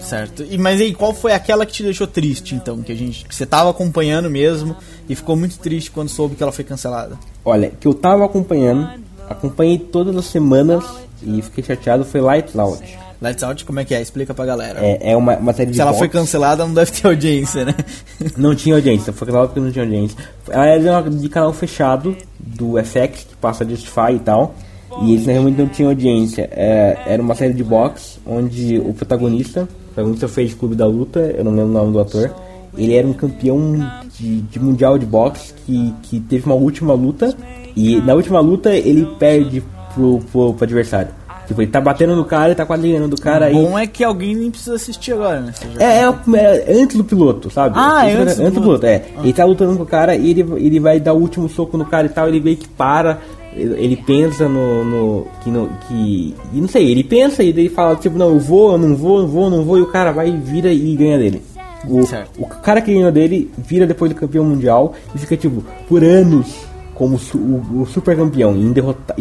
[0.01, 0.45] Certo.
[0.49, 2.83] E, mas aí, qual foi aquela que te deixou triste, então?
[2.83, 4.77] Que, a gente, que você tava acompanhando mesmo
[5.09, 7.19] e ficou muito triste quando soube que ela foi cancelada?
[7.45, 8.89] Olha, que eu tava acompanhando,
[9.29, 10.85] acompanhei todas as semanas
[11.23, 13.02] e fiquei chateado foi Lights Out.
[13.23, 14.03] Lights Out, como é que é?
[14.03, 14.81] Explica pra galera.
[14.81, 17.75] É, é uma, uma série de Se ela foi cancelada, não deve ter audiência, né?
[18.37, 20.19] Não tinha audiência, foi cancelado porque não tinha audiência.
[20.51, 24.55] Ela era de canal fechado do FX, que passa Justify e tal.
[25.03, 26.49] E eles realmente não tinham audiência.
[26.53, 31.21] É, era uma série de boxe onde o protagonista, o protagonista fez Clube da Luta,
[31.21, 32.35] eu não lembro o nome do ator.
[32.77, 33.75] Ele era um campeão
[34.19, 37.35] de, de mundial de boxe que, que teve uma última luta.
[37.77, 39.63] E na última luta ele perde
[39.95, 41.22] pro, pro, pro adversário.
[41.53, 43.55] Tipo, ele tá batendo no cara e tá quase ganhando do cara aí.
[43.55, 45.53] Bom é que alguém nem precisa assistir agora, né?
[45.53, 47.75] Você já- É, é, o- é antes do piloto, sabe?
[47.79, 49.03] Ah, é antes do do piloto, é.
[49.23, 51.85] Ele tá lutando com o cara e ele, ele vai dar o último soco no
[51.85, 53.19] cara e tal, ele meio que para,
[53.55, 55.69] ele, ele pensa no, no, que, no.
[55.89, 56.35] que.
[56.53, 59.27] Não sei, ele pensa e daí fala, tipo, não, eu vou, eu não vou, eu
[59.29, 61.43] vou, eu não vou, e o cara vai, vira e ganha dele.
[61.87, 62.41] O, Certo.
[62.41, 66.47] o cara que ganhou dele vira depois do campeão mundial e fica, tipo, por anos
[66.95, 69.15] como o, o super campeão, inderrota-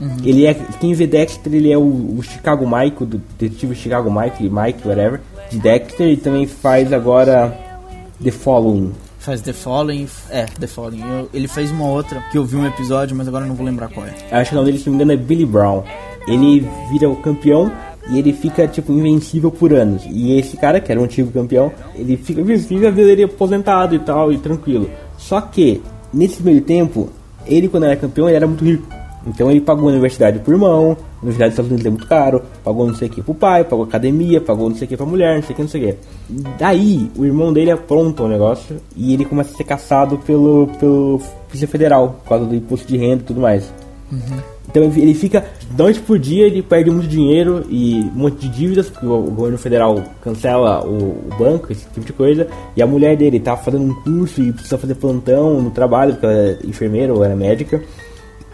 [0.00, 0.28] invencível.
[0.30, 0.54] Ele é.
[0.80, 1.82] Quem vê Dexter, ele é o,
[2.18, 5.20] o Chicago Mike, do detetive Chicago Mike, Mike, whatever,
[5.50, 7.56] de Dexter, e também faz agora
[8.22, 8.92] The Following.
[9.18, 10.08] Faz The Fallen.
[10.30, 11.00] É, The Fallen.
[11.00, 13.64] Eu- ele fez uma outra que eu vi um episódio, mas agora eu não vou
[13.64, 14.14] lembrar qual é.
[14.32, 15.84] Acho que o nome dele, se não me engano, é Billy Brown.
[16.26, 17.70] Ele vira o campeão
[18.10, 20.02] e ele fica, tipo, invencível por anos.
[20.10, 23.94] E esse cara, que era um antigo campeão, ele fica vive a vida dele aposentado
[23.94, 24.90] e tal, e tranquilo.
[25.18, 25.80] Só que,
[26.12, 27.08] nesse meio tempo,
[27.46, 28.88] ele quando era campeão, ele era muito rico.
[29.26, 32.42] Então ele pagou a universidade pro irmão, a universidade dos Estados Unidos é muito caro,
[32.64, 35.06] pagou não sei o que pro pai, pagou academia, pagou não sei o que pra
[35.06, 35.98] mulher, não sei o que, não sei o que.
[36.58, 41.20] Daí, o irmão dele apronta o negócio e ele começa a ser caçado pelo, pelo
[41.46, 43.72] Polícia Federal, por causa do imposto de renda e tudo mais.
[44.68, 45.44] Então ele fica,
[45.76, 49.58] noite por dia, ele perde muito dinheiro e um monte de dívidas, porque o, governo
[49.58, 52.46] federal cancela o, o banco, esse tipo de coisa.
[52.76, 56.26] E a mulher dele tá fazendo um curso e precisa fazer plantão no trabalho, porque
[56.26, 57.82] ela é enfermeira ou era médica.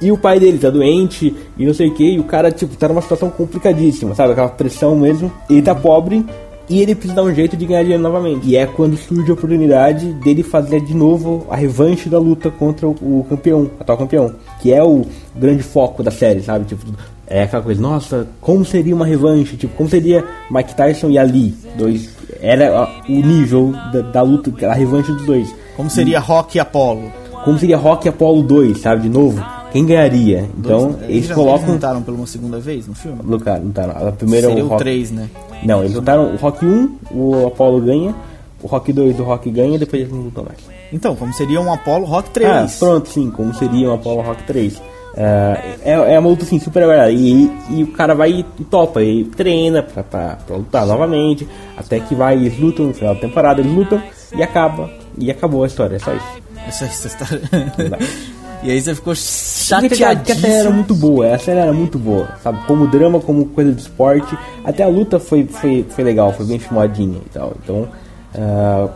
[0.00, 2.76] E o pai dele tá doente e não sei o que, e o cara, tipo,
[2.76, 4.32] tá numa situação complicadíssima, sabe?
[4.32, 5.32] Aquela pressão mesmo.
[5.50, 6.24] Ele tá pobre
[6.68, 8.46] e ele precisa dar um jeito de ganhar dinheiro novamente.
[8.46, 12.86] E é quando surge a oportunidade dele fazer de novo a revanche da luta contra
[12.86, 14.34] o, o campeão, atual campeão.
[14.60, 16.66] Que é o grande foco da série, sabe?
[16.66, 16.84] Tipo,
[17.26, 19.56] é aquela coisa, nossa, como seria uma revanche?
[19.56, 21.54] Tipo, como seria Mike Tyson e Ali?
[21.76, 22.16] Dois.
[22.40, 25.54] Era o nível da, da luta, a revanche dos dois.
[25.76, 27.10] Como seria Rock e Apollo?
[27.44, 29.02] Como seria Rock e Apollo 2, sabe?
[29.02, 29.42] De novo.
[29.72, 30.48] Quem ganharia?
[30.58, 31.72] Então, Dois- eles já- colocam.
[31.74, 33.20] lutaram pela uma segunda vez no filme?
[33.22, 34.08] Lutar, lutaram.
[34.08, 34.82] A primeira Seria o Rock.
[34.82, 35.28] 3, né?
[35.64, 38.14] Não, eles lutaram o Rock 1, o Apollo ganha.
[38.62, 40.58] O Rock 2, o Rock ganha, depois eles não lutam mais.
[40.92, 42.50] Então, como seria um Apollo Rock 3?
[42.50, 44.80] Ah, pronto, sim, como seria um Apollo Rock 3.
[45.16, 46.82] Ah, é, é uma luta assim, super.
[47.12, 51.46] E, e o cara vai e topa, e treina pra, pra, pra lutar novamente.
[51.76, 54.00] Até que vai, eles lutam no final da temporada, eles lutam
[54.34, 54.88] e acaba.
[55.18, 56.26] E acabou a história, é só isso.
[56.66, 57.40] Essa, essa história...
[58.62, 60.74] e aí você ficou Chateado que a série era chateadíssimo.
[60.74, 62.64] muito boa, a série era muito boa, sabe?
[62.66, 64.36] Como drama, como coisa de esporte.
[64.64, 67.54] Até a luta foi, foi, foi legal, foi bem filmadinha e tal.
[67.62, 67.88] Então,
[68.34, 68.88] é,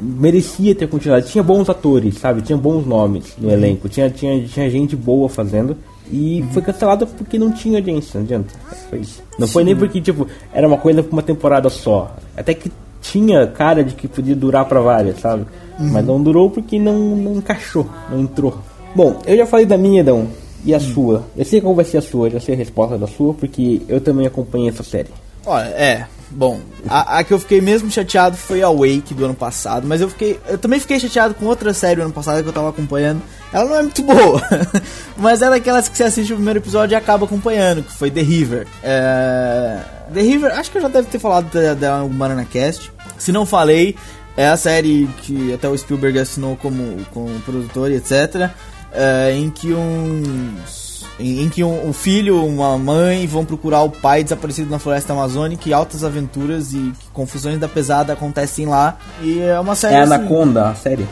[0.00, 1.26] merecia ter continuado.
[1.26, 2.42] Tinha bons atores, sabe?
[2.42, 5.76] Tinha bons nomes no elenco, tinha, tinha, tinha gente boa fazendo.
[6.12, 8.52] E foi cancelada porque não tinha audiência, não adianta.
[8.88, 9.22] Foi isso.
[9.38, 12.16] Não foi nem porque, tipo, era uma coisa pra uma temporada só.
[12.36, 15.46] Até que tinha cara de que podia durar pra várias, sabe?
[15.78, 18.58] Mas não durou porque não, não encaixou, não entrou.
[18.94, 20.28] Bom, eu já falei da minha, Dão.
[20.64, 21.24] E a sua?
[21.36, 24.00] Eu sei qual vai ser a sua, já sei a resposta da sua, porque eu
[24.00, 25.08] também acompanhei essa série.
[25.46, 26.06] Olha, é.
[26.32, 30.00] Bom, a, a que eu fiquei mesmo chateado foi a Wake do ano passado, mas
[30.00, 30.38] eu fiquei.
[30.46, 33.20] Eu também fiquei chateado com outra série do ano passado que eu tava acompanhando.
[33.52, 34.40] Ela não é muito boa,
[35.16, 38.20] mas é daquelas que você assiste o primeiro episódio e acaba acompanhando, que foi The
[38.20, 38.66] River.
[38.82, 39.78] É,
[40.14, 42.92] The River, acho que eu já deve ter falado de- dela no Banana Cast.
[43.18, 43.96] Se não falei,
[44.36, 48.50] é a série que até o Spielberg assinou como, como produtor e etc.
[48.92, 53.90] é, em que uns em, em que um, um filho, uma mãe vão procurar o
[53.90, 58.96] pai desaparecido na floresta amazônica e altas aventuras e confusões da pesada acontecem lá.
[59.22, 61.06] E é uma série É assim- Anaconda, a série?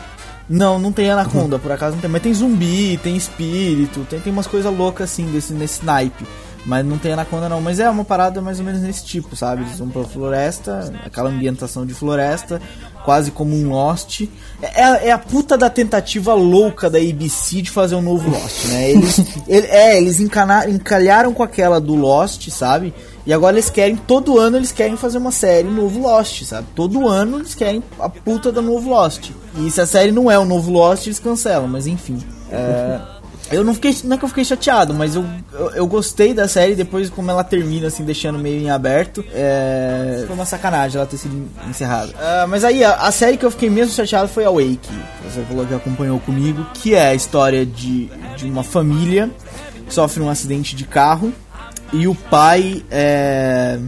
[0.48, 2.10] Não, não tem anaconda, por acaso não tem.
[2.10, 6.24] Mas tem zumbi, tem espírito, tem, tem umas coisas loucas assim desse, nesse naipe.
[6.68, 7.62] Mas não tem anaconda não.
[7.62, 9.62] Mas é uma parada mais ou menos nesse tipo, sabe?
[9.62, 12.60] Eles vão pra floresta, aquela ambientação de floresta,
[13.06, 14.24] quase como um Lost.
[14.60, 18.90] É, é a puta da tentativa louca da ABC de fazer um novo Lost, né?
[18.90, 22.92] Eles, ele- é, eles encana- encalharam com aquela do Lost, sabe?
[23.24, 26.66] E agora eles querem, todo ano eles querem fazer uma série novo Lost, sabe?
[26.74, 29.30] Todo ano eles querem a puta do novo Lost.
[29.56, 32.18] E se a série não é o novo Lost, eles cancelam, mas enfim.
[32.52, 32.98] É,
[33.50, 36.46] eu não fiquei, não é que eu fiquei chateado, mas eu, eu, eu gostei da
[36.46, 39.24] série depois como ela termina, assim, deixando meio em aberto.
[39.32, 42.12] É, foi uma sacanagem ela ter sido encerrada.
[42.18, 44.88] Ah, mas aí, a, a série que eu fiquei mesmo chateado foi a Wake.
[45.24, 49.30] Você falou que acompanhou comigo, que é a história de, de uma família
[49.86, 51.32] que sofre um acidente de carro.
[51.92, 53.78] E o pai é.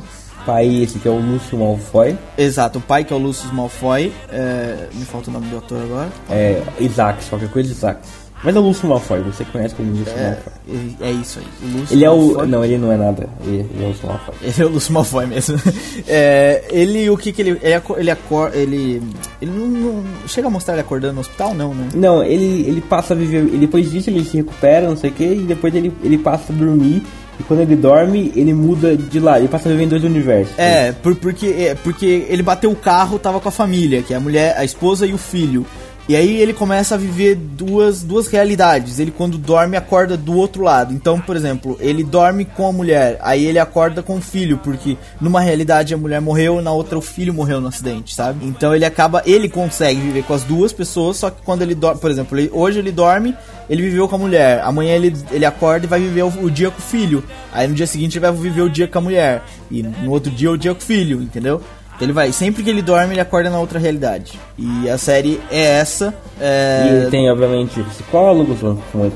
[0.47, 2.17] Pai, esse que é o Lúcio Malfoy.
[2.37, 4.11] Exato, o pai que é o Lucius Malfoy.
[4.33, 6.09] é, Me falta o nome do ator agora.
[6.31, 8.01] É Isaac, qualquer coisa Isaac.
[8.43, 10.53] Mas é o Lúcio Malfoy, você conhece como Lúcio É, Malfoy.
[10.69, 11.47] ele- é isso aí.
[11.63, 12.17] O Lúcio Ele é o.
[12.27, 12.47] Malfoy.
[12.49, 13.29] Não, ele não é nada.
[13.45, 14.35] Ele, ele é o Lúcio Malfoy.
[14.43, 15.57] Ele é o Lúcio Malfoy mesmo.
[16.09, 17.51] É, ele, o que que ele.
[17.63, 18.57] Ele, ele acorda.
[18.57, 19.03] Ele.
[19.43, 21.89] Ele não, não- Chega a mostrar ele acordando no hospital, não, né?
[21.95, 23.39] Não, ele, ele passa a viver.
[23.39, 26.53] Ele, depois disso ele se recupera, não sei o que, e depois ele, ele passa
[26.53, 27.03] a dormir.
[27.39, 29.39] E quando ele dorme, ele muda de lá.
[29.39, 30.53] Ele passa a viver em dois universos.
[30.59, 34.17] É, por- porque, é, porque ele bateu o carro, tava com a família, que é
[34.17, 35.65] a mulher, a esposa e o filho.
[36.11, 38.99] E aí ele começa a viver duas, duas realidades.
[38.99, 40.93] Ele quando dorme acorda do outro lado.
[40.93, 44.97] Então, por exemplo, ele dorme com a mulher, aí ele acorda com o filho, porque
[45.21, 48.45] numa realidade a mulher morreu, na outra o filho morreu no acidente, sabe?
[48.45, 52.01] Então ele acaba, ele consegue viver com as duas pessoas, só que quando ele dorme,
[52.01, 53.33] por exemplo, ele- hoje ele dorme,
[53.69, 54.63] ele viveu com a mulher.
[54.65, 57.23] Amanhã ele, ele acorda e vai viver o, o dia com o filho.
[57.53, 59.45] Aí no dia seguinte ele vai viver o dia com a mulher.
[59.71, 61.63] E no outro dia o dia com o filho, entendeu?
[62.01, 64.39] Ele vai, sempre que ele dorme, ele acorda na outra realidade.
[64.59, 66.15] E a série é essa.
[66.41, 66.85] É...
[66.87, 68.59] E ele tem, obviamente, psicólogos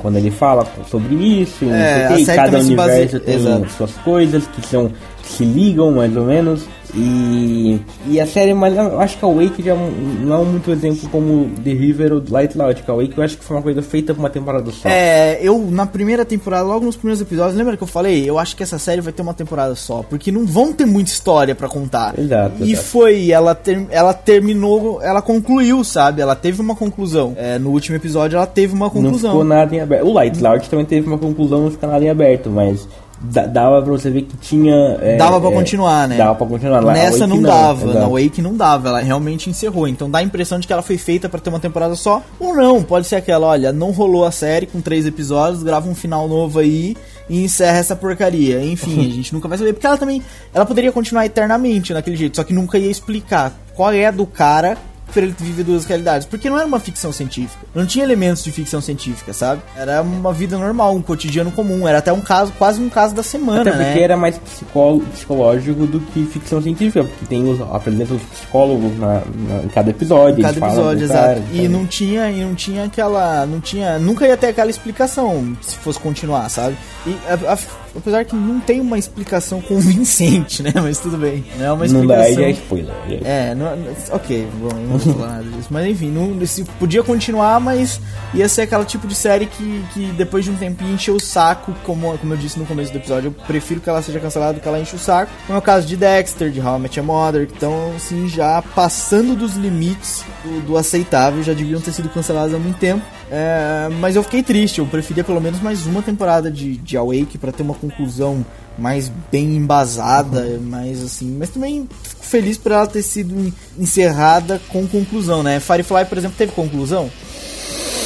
[0.02, 3.70] quando- ele fala sobre isso, É, a e série cada universo tem Exato.
[3.70, 4.90] suas coisas que são
[5.26, 6.66] se ligam mais ou menos.
[6.96, 11.08] E, e a série, mas eu acho que a Wake já não é muito exemplo
[11.10, 12.82] como The River ou Light Loud.
[12.84, 14.88] Que a Wake eu acho que foi uma coisa feita pra uma temporada só.
[14.88, 18.28] É, eu na primeira temporada, logo nos primeiros episódios, lembra que eu falei?
[18.30, 21.10] Eu acho que essa série vai ter uma temporada só, porque não vão ter muita
[21.10, 22.16] história pra contar.
[22.16, 22.86] Exato, E exato.
[22.88, 26.22] foi, ela, ter, ela terminou, ela concluiu, sabe?
[26.22, 27.34] Ela teve uma conclusão.
[27.36, 29.32] É, no último episódio ela teve uma Não conclusão.
[29.32, 30.06] ficou nada em aberto.
[30.06, 32.86] O Light Loud também teve uma conclusão, não ficou nada em aberto, mas
[33.30, 34.74] dava pra você ver que tinha.
[35.00, 36.16] é, Dava pra é, continuar, né?
[36.16, 36.80] Dava pra continuar.
[36.80, 37.98] Lá, Nessa Wake não dava, exato.
[37.98, 39.88] na Wake não dava, ela realmente encerrou.
[39.88, 42.22] Então dá a impressão de que ela foi feita pra ter uma temporada só.
[42.38, 45.94] Ou não, pode ser aquela, olha, não rolou a série com três episódios, grava um
[45.94, 46.96] final novo aí
[47.28, 48.62] e encerra essa porcaria.
[48.64, 49.72] Enfim, a gente nunca vai saber.
[49.72, 50.22] Porque ela também,
[50.52, 54.26] ela poderia continuar eternamente naquele jeito, só que nunca ia explicar qual é a do
[54.26, 54.76] cara
[55.16, 56.26] ele viver duas realidades.
[56.26, 57.64] Porque não era uma ficção científica.
[57.74, 59.62] Não tinha elementos de ficção científica, sabe?
[59.76, 61.86] Era uma vida normal, um cotidiano comum.
[61.86, 64.02] Era até um caso, quase um caso da semana, Até porque né?
[64.02, 69.22] era mais psicó- psicológico do que ficção científica, porque tem os, apresenta os psicólogos na,
[69.48, 70.36] na- em cada episódio.
[70.42, 71.46] cada eles falam episódio, do cara, exato.
[71.52, 75.56] E então- não tinha, e não tinha aquela, não tinha, nunca ia ter aquela explicação
[75.60, 76.76] se fosse continuar, sabe?
[77.06, 80.72] E a- a- apesar que não tem uma explicação convincente, né?
[80.74, 81.44] Mas tudo bem.
[81.58, 82.42] Não é uma Não dá, aí explicação.
[82.42, 82.94] já é spoiler.
[83.24, 83.66] é- É, não,
[84.12, 85.68] ok, bom, eu não vou falar nada disso.
[85.70, 88.00] Mas enfim, não, se podia continuar, mas
[88.32, 91.74] ia ser aquela tipo de série que, que depois de um tempinho encheu o saco,
[91.84, 93.28] como, como eu disse no começo do episódio.
[93.28, 95.30] Eu prefiro que ela seja cancelada do que ela enche o saco.
[95.46, 98.28] Como é o caso de Dexter, de How I Met Your Mother, que estão assim
[98.28, 103.02] já passando dos limites do, do aceitável, já deviam ter sido canceladas há muito tempo.
[103.30, 107.38] É, mas eu fiquei triste, eu preferia pelo menos mais uma temporada de, de Awake
[107.38, 108.44] pra ter uma conclusão
[108.76, 111.36] mais bem embasada, mais assim.
[111.38, 115.60] Mas também fico feliz por ela ter sido en- encerrada com conclusão, né?
[115.60, 117.08] Firefly, por exemplo, teve conclusão?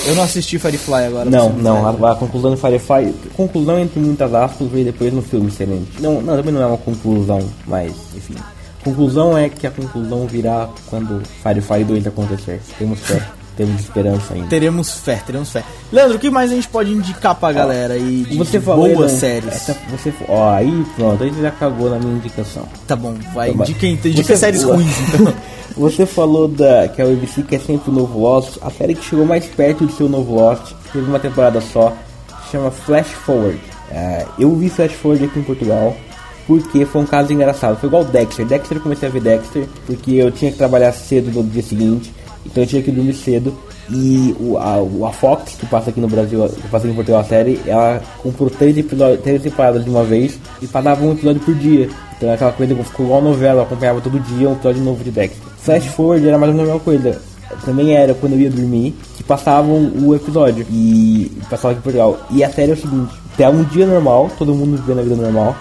[0.06, 1.28] Eu não assisti Firefly agora.
[1.28, 5.48] Não, não, a, a conclusão de Firefly, conclusão entre muitas aspas, veio depois no filme
[5.48, 6.00] excelente.
[6.00, 8.34] Não, não, também não é uma conclusão, mas, enfim.
[8.84, 12.60] Conclusão é que a conclusão virá quando Firefly 2 acontecer.
[12.78, 13.22] Temos fé,
[13.58, 14.46] temos esperança ainda.
[14.46, 15.62] Teremos fé, teremos fé.
[15.92, 19.10] Leandro, o que mais a gente pode indicar pra galera aí de, Você falou boas
[19.12, 19.52] Edan, séries?
[19.54, 22.66] essa- você, ó, aí pronto, aí você já cagou na minha indicação.
[22.86, 23.52] Tá bom, vai.
[23.52, 23.64] Tá.
[23.64, 25.34] Indica, indica Você- séries ruins, então.
[25.76, 28.56] Você falou da que a ABC quer sempre o novo Lost.
[28.62, 31.92] A série que chegou mais perto de ser o novo Lost, teve uma temporada só,
[32.44, 33.60] se chama Flash Forward.
[33.92, 35.94] É, eu vi Flash Forward aqui em Portugal.
[36.48, 38.46] Porque foi um caso engraçado, foi igual Dexter.
[38.46, 42.10] Dexter eu comecei a ver Dexter porque eu tinha que trabalhar cedo no dia seguinte,
[42.50, 43.54] então eu tinha que dormir cedo.
[43.90, 47.20] E o, a, a Fox, que passa aqui no Brasil, que passa aqui em Portugal
[47.20, 51.40] a série, ela comprou três, episódios, três temporadas de uma vez e passava um episódio
[51.40, 51.88] por dia.
[52.16, 55.40] Então aquela coisa ficou igual novela, eu acompanhava todo dia um episódio novo de Dexter.
[55.58, 57.20] Flash Forward era mais ou menos a mesma coisa.
[57.64, 60.66] Também era quando eu ia dormir, que passavam o episódio.
[60.70, 62.18] E passava aqui em Portugal.
[62.30, 65.16] E a série é o seguinte, é um dia normal, todo mundo vivendo a vida
[65.16, 65.56] normal.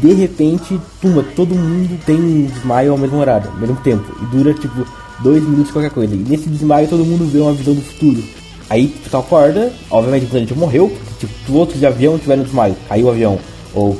[0.00, 4.04] De repente, tumba, todo mundo tem um desmaio ao mesmo horário, ao mesmo tempo.
[4.20, 4.84] E dura tipo
[5.22, 6.14] dois minutos qualquer coisa.
[6.14, 8.22] E nesse desmaio todo mundo vê uma visão do futuro.
[8.70, 13.06] Aí tu acorda, obviamente o planeta morreu, tipo, os outros de avião tiveram desmaio, caiu
[13.06, 13.38] o avião.
[13.74, 13.96] Ou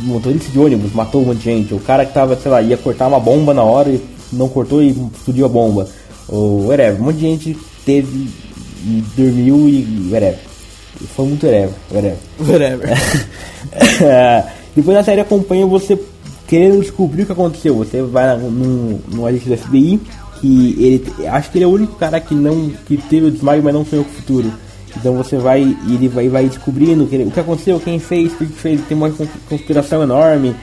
[0.00, 1.74] o motorista de ônibus matou um monte de gente.
[1.74, 4.00] O cara que tava, sei lá, ia cortar uma bomba na hora e
[4.32, 5.88] não cortou e explodiu a bomba.
[6.28, 7.00] Ou whatever.
[7.00, 8.28] Um monte de gente teve
[8.84, 10.38] e dormiu e whatever.
[11.14, 12.18] Foi muito whatever, whatever.
[12.40, 12.88] Whatever.
[14.74, 15.98] Depois a série acompanha você
[16.46, 17.76] querendo descobrir o que aconteceu.
[17.76, 20.00] Você vai num, num agente do FBI
[20.40, 20.76] que
[21.18, 23.74] ele acho que ele é o único cara que não que teve o desmaio, mas
[23.74, 24.52] não sonhou com o futuro.
[24.96, 28.32] Então você vai e ele vai, vai descobrindo que ele- o que aconteceu, quem fez,
[28.32, 28.80] por que fez.
[28.88, 30.54] Tem uma con- conspiração enorme.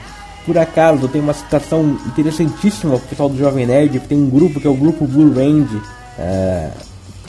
[0.44, 4.66] Por acaso tem uma citação interessantíssima pro pessoal do Jovem Nerd, tem um grupo que
[4.66, 5.80] é o grupo Blue Range.
[6.18, 6.70] É,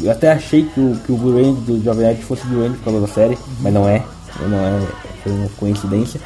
[0.02, 2.76] eu até achei que o, que o Blue Range do Jovem Nerd fosse Blue Range
[2.78, 4.04] por causa da série, mas não é.
[4.48, 4.80] Não é,
[5.24, 6.20] foi uma coincidência.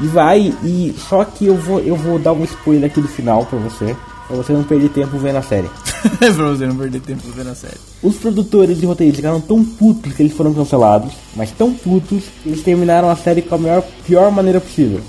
[0.00, 3.44] E vai, e só que eu vou, eu vou dar um spoiler aqui do final
[3.44, 3.94] pra você,
[4.28, 5.68] pra você não perder tempo vendo a série.
[6.18, 7.78] pra você não perder tempo vendo a série.
[8.02, 12.50] Os produtores e roteiristas ficaram tão putos que eles foram cancelados, mas tão putos que
[12.50, 15.00] eles terminaram a série com a melhor, pior maneira possível.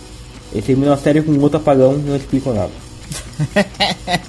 [0.52, 2.72] Eles terminam a série com um outro apagão e não explicam nada.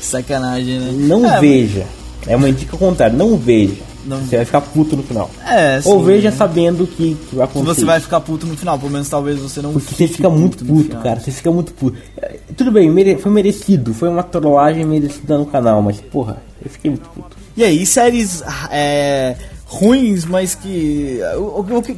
[0.00, 0.92] Sacanagem, né?
[0.92, 1.86] Não É, veja.
[2.26, 3.93] É uma dica ao contrário, não veja.
[4.06, 5.30] Não- Você vai ficar puto no final.
[5.46, 6.36] É, sim, Ou veja né?
[6.36, 7.80] sabendo que, que vai acontecer.
[7.80, 10.64] você vai ficar puto no final, pelo menos talvez você não Porque você fica muito
[10.64, 11.02] puto, final.
[11.02, 11.20] cara.
[11.20, 11.96] Você fica muito puto.
[12.18, 13.94] É, Tudo bem, mere- foi merecido.
[13.94, 17.36] Foi uma trollagem merecida no canal, mas porra, eu fiquei muito puto.
[17.56, 19.36] E aí, séries é,
[19.66, 21.20] ruins, mas que.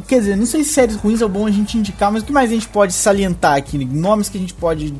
[0.06, 2.32] Quer dizer, não sei se séries ruins é bom a gente indicar, mas o que
[2.32, 3.84] mais a gente pode salientar aqui?
[3.84, 4.92] Nomes que a gente pode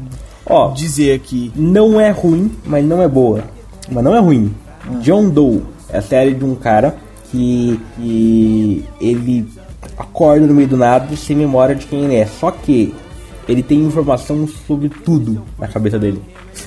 [0.45, 1.53] Ó, dizer aqui.
[1.55, 3.45] não é ruim, mas não é boa.
[3.91, 4.53] Mas não é ruim.
[5.03, 6.97] John Doe é a série de um cara
[7.31, 9.47] que, que ele
[9.97, 12.27] acorda no meio do nada sem memória de quem ele é.
[12.27, 12.95] Só que
[13.49, 16.21] ele tem informação sobre tudo na cabeça dele.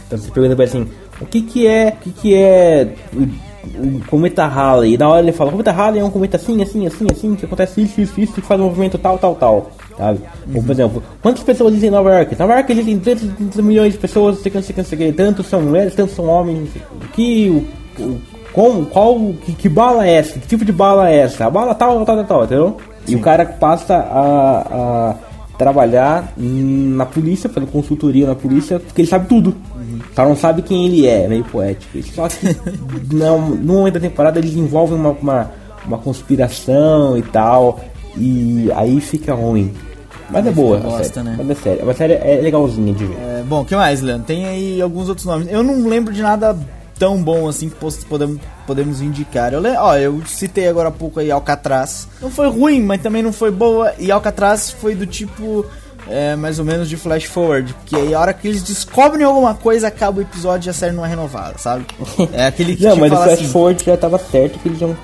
[0.07, 0.87] Então você pergunta pra ele assim,
[1.19, 4.93] o que que é, o que que é o, o cometa Halley?
[4.93, 7.35] E na hora ele fala, o cometa Halley é um cometa assim, assim, assim, assim,
[7.35, 9.71] que acontece isso, isso, isso, que faz um movimento tal, tal, tal.
[9.97, 10.19] Sabe?
[10.55, 12.39] Ou, por exemplo, quantas pessoas existem em Nova York?
[12.39, 14.81] Nova York existem 200 milhões de pessoas, não sei o que, não sei o que,
[14.81, 16.69] não sei o que, tantos são mulheres, tantos são homens.
[17.03, 17.67] O que,
[17.99, 18.21] o, o,
[18.53, 20.39] como, qual, que, que bala é essa?
[20.39, 21.45] Que tipo de bala é essa?
[21.45, 22.77] A bala tal, tal, tal, tal, entendeu?
[23.07, 25.15] E o cara passa a, a
[25.57, 29.55] trabalhar na polícia, fazendo consultoria na polícia, porque ele sabe tudo.
[30.15, 32.01] Só não sabe quem ele é, meio poético.
[32.03, 32.55] Só que
[33.13, 35.51] não, no momento da temporada eles envolvem uma, uma,
[35.85, 37.79] uma conspiração e tal.
[38.17, 39.73] E aí fica ruim.
[40.29, 41.25] Mas é boa, a bosta, série.
[41.25, 41.35] né?
[41.37, 41.89] Mas é sério.
[41.89, 43.17] A série é legalzinha de ver.
[43.17, 44.27] É, bom, o que mais, Leandro?
[44.27, 45.47] Tem aí alguns outros nomes.
[45.51, 46.55] Eu não lembro de nada
[46.99, 47.75] tão bom assim que
[48.05, 49.53] podemos, podemos indicar.
[49.53, 52.07] Eu, ó, eu citei agora há pouco aí Alcatraz.
[52.21, 53.93] Não foi ruim, mas também não foi boa.
[53.97, 55.65] E Alcatraz foi do tipo.
[56.09, 59.53] é, mais ou menos de flash forward, porque aí a hora que eles descobrem alguma
[59.53, 61.85] coisa, acaba o episódio e a série não é renovada, sabe?
[62.33, 64.95] É aquele que Não, mas o Flash assim, Forward já tava certo que eles iam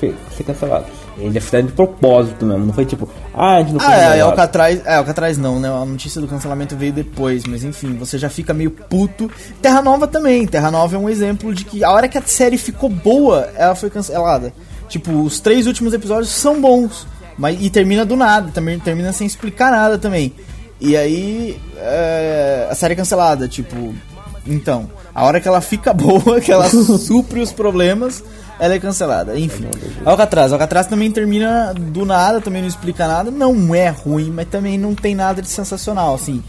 [0.00, 1.01] ser cancelados.
[1.18, 4.14] Ele é fizeram de propósito mesmo, não foi tipo, ah, a gente não foi Ah,
[4.14, 4.20] é, é.
[4.22, 5.68] Alcatraz, é, Alcatraz não, né?
[5.68, 9.30] A notícia do cancelamento veio depois, mas enfim, você já fica meio puto.
[9.60, 12.56] Terra Nova também, Terra Nova é um exemplo de que a hora que a série
[12.56, 14.52] ficou boa, ela foi cancelada.
[14.88, 17.06] Tipo, os três últimos episódios são bons,
[17.36, 20.34] mas e termina do nada, também termina sem explicar nada também.
[20.80, 23.94] E aí, é, a série é cancelada, tipo,
[24.46, 28.22] então, a hora que ela fica boa, que ela supre os problemas,
[28.58, 29.36] ela é cancelada.
[29.38, 29.66] Enfim,
[30.04, 30.52] Alcatraz.
[30.52, 33.30] Alcatraz também termina do nada, também não explica nada.
[33.30, 36.42] Não é ruim, mas também não tem nada de sensacional, assim.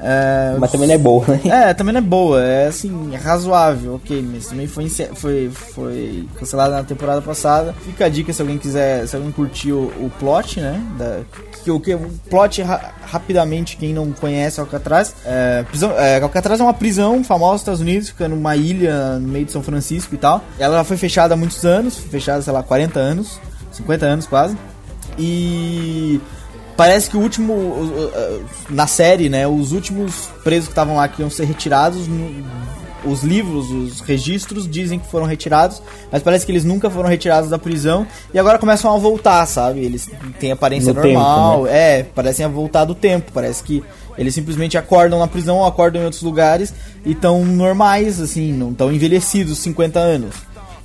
[0.00, 1.40] É, Mas também não é boa, né?
[1.70, 6.28] é, também não é boa, é assim, é razoável, ok, mas também foi, foi, foi
[6.38, 7.74] cancelada na temporada passada.
[7.84, 10.80] Fica a dica se alguém quiser, se alguém curtiu o, o plot, né?
[10.96, 11.20] Da,
[11.64, 16.60] que, o que o plot ra- rapidamente, quem não conhece Alcatraz, é, prisão, é, Alcatraz
[16.60, 20.14] é uma prisão famosa nos Estados Unidos, fica numa ilha no meio de São Francisco
[20.14, 20.44] e tal.
[20.58, 23.40] Ela foi fechada há muitos anos, fechada, sei lá, 40 anos,
[23.72, 24.56] 50 anos quase.
[25.18, 26.20] E
[26.78, 27.74] Parece que o último.
[28.70, 29.48] Na série, né?
[29.48, 32.06] Os últimos presos que estavam lá que iam ser retirados.
[33.04, 37.50] Os livros, os registros dizem que foram retirados, mas parece que eles nunca foram retirados
[37.50, 39.80] da prisão e agora começam a voltar, sabe?
[39.80, 43.82] Eles têm aparência No tempo, normal, é, parecem a voltar do tempo, parece que
[44.18, 46.74] eles simplesmente acordam na prisão ou acordam em outros lugares
[47.04, 50.34] e estão normais, assim, não estão envelhecidos 50 anos.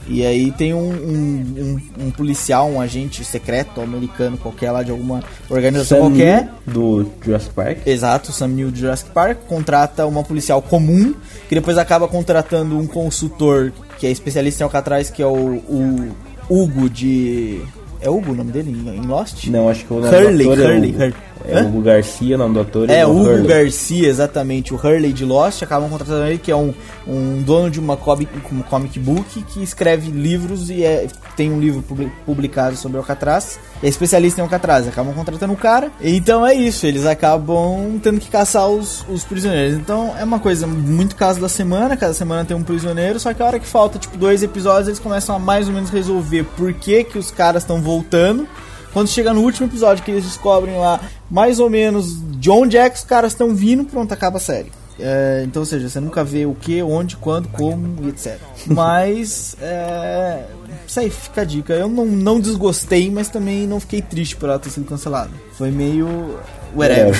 [0.08, 4.91] E aí tem um, um, um- um policial, um agente secreto americano qualquer lá de
[4.91, 6.49] alguma organização Sam qualquer.
[6.68, 7.78] Do Jurassic Park.
[7.86, 11.14] Exato, Sam Neill de Jurassic Park contrata uma policial comum,
[11.47, 16.10] que depois acaba contratando um consultor que é especialista em Alcatraz, que é o, o
[16.49, 17.62] Hugo de...
[18.01, 19.47] É Hugo o nome dele em Lost?
[19.47, 20.97] Não, acho que o nome Hurley, do Hurley, é Hugo.
[20.97, 21.14] Hurley.
[21.46, 21.68] É Hã?
[21.68, 23.48] Hugo Garcia, o nome do ator É, Hugo Hurley.
[23.48, 26.74] Garcia, exatamente, o Hurley de Lost, acabam contratando ele, que é um,
[27.08, 31.60] um dono de uma comic, uma comic book que escreve livros e é, tem um
[31.60, 36.54] livro publi- publicado sobre Alcatraz, é especialista em Alcatraz, acabam contratando o cara, então é
[36.54, 39.76] isso, eles acabam tendo que caçar os, os prisioneiros.
[39.76, 43.41] Então é uma coisa muito caso da semana, cada semana tem um prisioneiro, só que
[43.41, 46.72] a hora que falta, tipo, dois episódios, eles começam a mais ou menos resolver por
[46.74, 48.48] que, que os caras estão voltando.
[48.94, 52.89] Quando chega no último episódio que eles descobrem lá mais ou menos de onde é
[52.89, 54.72] que os caras estão vindo, pronto, acaba a série.
[55.00, 58.38] É, então, ou seja, você nunca vê o que, onde, quando, como e etc.
[58.68, 60.44] Mas, é,
[60.88, 61.74] isso aí fica a dica.
[61.74, 65.32] Eu não, não desgostei, mas também não fiquei triste por ela ter sido cancelada.
[65.54, 66.38] Foi meio.
[66.76, 67.16] whatever.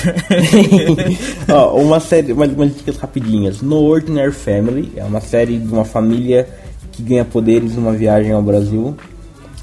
[1.50, 3.60] Ó, uma série, umas, umas dicas rapidinhas.
[3.60, 6.48] No Ordinary Family é uma série de uma família
[6.92, 8.96] que ganha poderes numa viagem ao Brasil.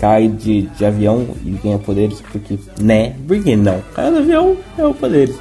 [0.02, 3.14] Cai de, de avião e ganha poderes porque, né?
[3.28, 3.80] Por que não?
[3.94, 5.32] Cai do avião é o poder.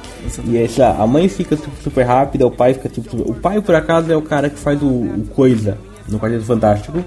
[0.45, 3.09] E aí, sei lá, a mãe fica super, super rápida, o pai fica tipo.
[3.09, 6.43] super- O pai, por acaso, é o cara que faz o, o Coisa no Quarteto
[6.45, 6.99] Fantástico.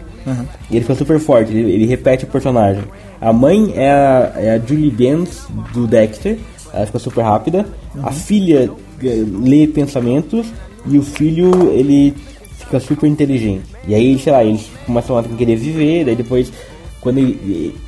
[0.69, 2.83] E ele fica super forte, ele, ele repete o personagem.
[3.21, 6.39] A mãe é a, é a Julie Benz do Dexter,
[6.73, 7.65] ela fica super rápida.
[8.03, 8.69] A filha
[9.01, 10.47] eh, lê pensamentos
[10.87, 12.15] e o filho ele
[12.59, 13.63] fica super inteligente.
[13.87, 16.51] E aí, sei lá, eles começam a querer viver, daí depois
[17.05, 17.33] quando ele,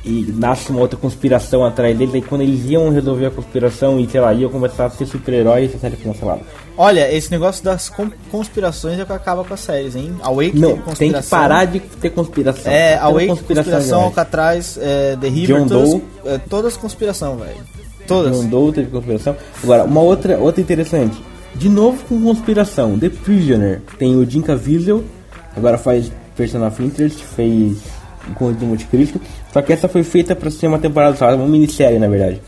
[0.05, 3.99] e- e nasce uma outra conspiração atrás deles, aí quando eles iam resolver a conspiração
[3.99, 6.41] e sei lá, iam começar a ser super-heróis, a série foi cancelada.
[6.77, 10.13] Olha, esse negócio das con- conspirações é o que acaba com as séries, hein?
[10.21, 11.29] Awake Não, teve tem que conspiração.
[11.39, 12.71] parar de ter conspiração.
[12.71, 13.91] É, tendo Awake, conspiração, demais.
[13.91, 16.01] Alcatraz, é, The River, John todas, Doe.
[16.25, 17.57] é, todas conspiração, velho.
[18.07, 18.37] Todas.
[18.39, 19.35] John Doe teve conspiração.
[19.63, 21.17] Agora, uma outra, outra interessante.
[21.55, 22.97] De novo com conspiração.
[22.99, 23.81] The Prisoner.
[23.97, 25.03] Tem o Jim Caviezel.
[25.55, 27.23] Agora faz Person of Interest.
[27.23, 27.77] Fez
[28.35, 29.19] Conde do Monte Cristo.
[29.53, 31.33] Só que essa foi feita pra ser uma temporada só.
[31.35, 32.41] Uma minissérie, na verdade.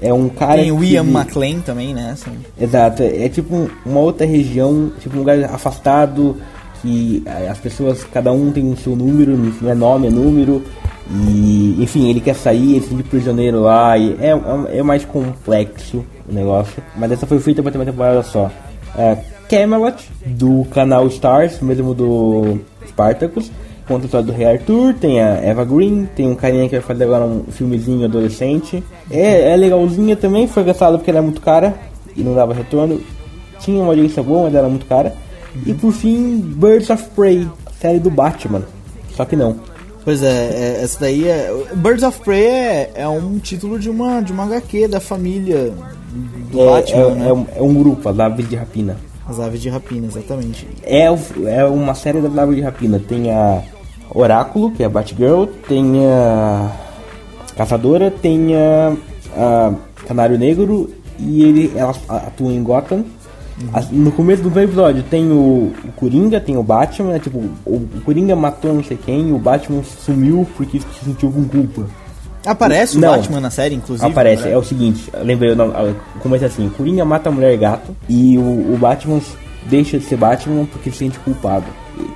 [0.00, 2.10] É um cara Tem o que- Ian McLean também, né?
[2.12, 2.30] assim.
[2.60, 6.36] Exato, é tipo um- uma outra região, tipo um lugar afastado,
[6.82, 10.62] que as pessoas, cada um tem o seu número, não é nome, é número,
[11.10, 14.30] e enfim, ele quer sair, ele se sente prisioneiro lá, e é,
[14.74, 18.50] é, é mais complexo o negócio, mas essa foi feita pra ter uma temporada só.
[18.98, 19.16] É,
[19.48, 19.96] Camelot,
[20.26, 23.50] do canal Stars, mesmo do Spartacus,
[23.86, 26.80] conta a história do Rei Arthur, tem a Eva Green, tem um carinha que vai
[26.80, 28.82] fazer agora um filmezinho adolescente.
[29.10, 31.74] É, é legalzinha também, foi gastado porque ela é muito cara
[32.16, 33.00] e não dava retorno.
[33.60, 35.14] Tinha uma audiência boa, mas era muito cara.
[35.64, 37.48] E por fim, Birds of Prey,
[37.80, 38.62] série do Batman.
[39.14, 39.56] Só que não.
[40.04, 41.50] Pois é, é, essa daí é.
[41.74, 45.72] Birds of Prey é, é um título de uma, de uma HQ da família
[46.52, 47.28] do É, Batman, é, né?
[47.28, 48.96] é um, é um grupo, as aves de rapina.
[49.28, 50.68] As aves de rapina, exatamente.
[50.84, 53.00] É, é uma série das aves de rapina.
[53.00, 53.62] Tem a
[54.14, 56.70] Oráculo, que é a Batgirl, tem a
[57.56, 58.92] Caçadora, tem a,
[59.36, 59.72] a
[60.06, 63.04] Canário Negro e ele, elas atuam em Gotham.
[63.72, 67.74] As- No começo do episódio tem o, o Coringa, tem o Batman, né, tipo, o,
[67.76, 71.86] o Coringa matou não sei quem, o Batman sumiu porque se sentiu com culpa.
[72.44, 73.16] Aparece o Não.
[73.16, 74.08] Batman na série, inclusive?
[74.08, 74.52] Aparece, né?
[74.52, 75.72] é o seguinte, lembrei, o nome-
[76.20, 78.42] começa assim, Coringa mata a mulher gato e o,
[78.74, 79.20] o Batman
[79.68, 81.66] deixa de ser Batman porque se sente culpado.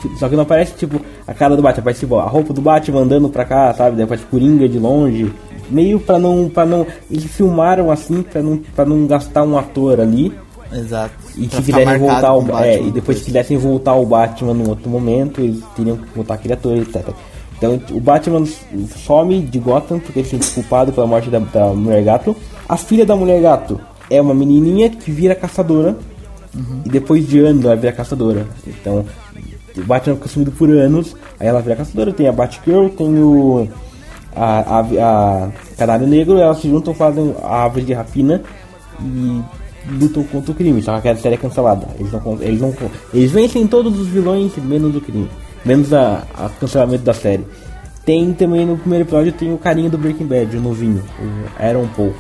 [0.01, 2.61] Tipo, Só que não aparece, tipo, a cara do Batman, aparece, tipo, a roupa do
[2.61, 3.97] Batman andando pra cá, sabe?
[3.97, 5.33] Daí aparece Coringa de longe.
[5.71, 6.87] Meio pra não, pra não...
[7.11, 10.33] Eles filmaram assim pra não, pra não gastar um ator ali.
[10.73, 11.15] Exato.
[11.37, 14.07] E Pra se marcado voltar o, com é, Batman e depois se quisessem voltar o
[14.07, 17.09] Batman num outro momento, eles teriam que voltar aquele ator, etc.
[17.57, 18.45] Então o Batman
[19.05, 22.35] some de Gotham porque ele se sente culpado pela morte da, da mulher gato.
[22.69, 25.97] A filha da mulher gato é uma menininha que vira caçadora.
[26.85, 28.47] E depois de anos ela vira caçadora.
[28.67, 29.05] Então
[29.87, 31.17] Batman fica sumido por anos.
[31.39, 32.13] Aí ela vira caçadora.
[32.13, 33.69] Tem a Batgirl, tem o.
[34.35, 36.39] A, a, a Canário Negro.
[36.39, 38.43] Elas se juntam, fazem a árvore de rapina.
[39.01, 39.43] E
[39.89, 41.87] lutam contra o crime, só que aquela série é cancelada.
[41.99, 42.75] Eles não, eles não,
[43.15, 45.29] eles vencem todos os vilões menos o crime,
[45.65, 47.47] menos a, a cancelamento da série.
[48.05, 51.87] Tem também no primeiro episódio tem o carinha do Breaking Bad, o novinho, o Aaron
[51.97, 52.13] Paul.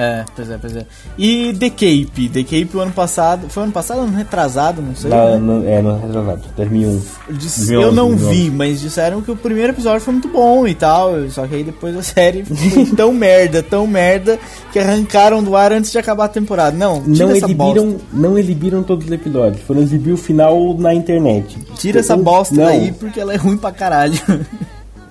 [0.00, 0.86] É, pois é, pois é.
[1.18, 2.28] E The Cape?
[2.32, 3.48] The Cape o ano passado.
[3.48, 4.80] Foi ano passado ou ano retrasado?
[4.80, 5.10] Não sei.
[5.10, 5.36] Na, né?
[5.38, 6.90] no, é, no retrasado, 2001.
[7.30, 8.34] Diz- 2011, eu não 2011.
[8.44, 11.28] vi, mas disseram que o primeiro episódio foi muito bom e tal.
[11.30, 14.38] Só que aí depois a série foi tão merda, tão merda,
[14.72, 16.76] que arrancaram do ar antes de acabar a temporada.
[16.76, 18.00] Não, Não exibiram, bosta.
[18.12, 21.58] não exibiram todos os episódios, foram exibir o final na internet.
[21.74, 22.64] Tira essa bosta não.
[22.66, 24.16] daí porque ela é ruim pra caralho.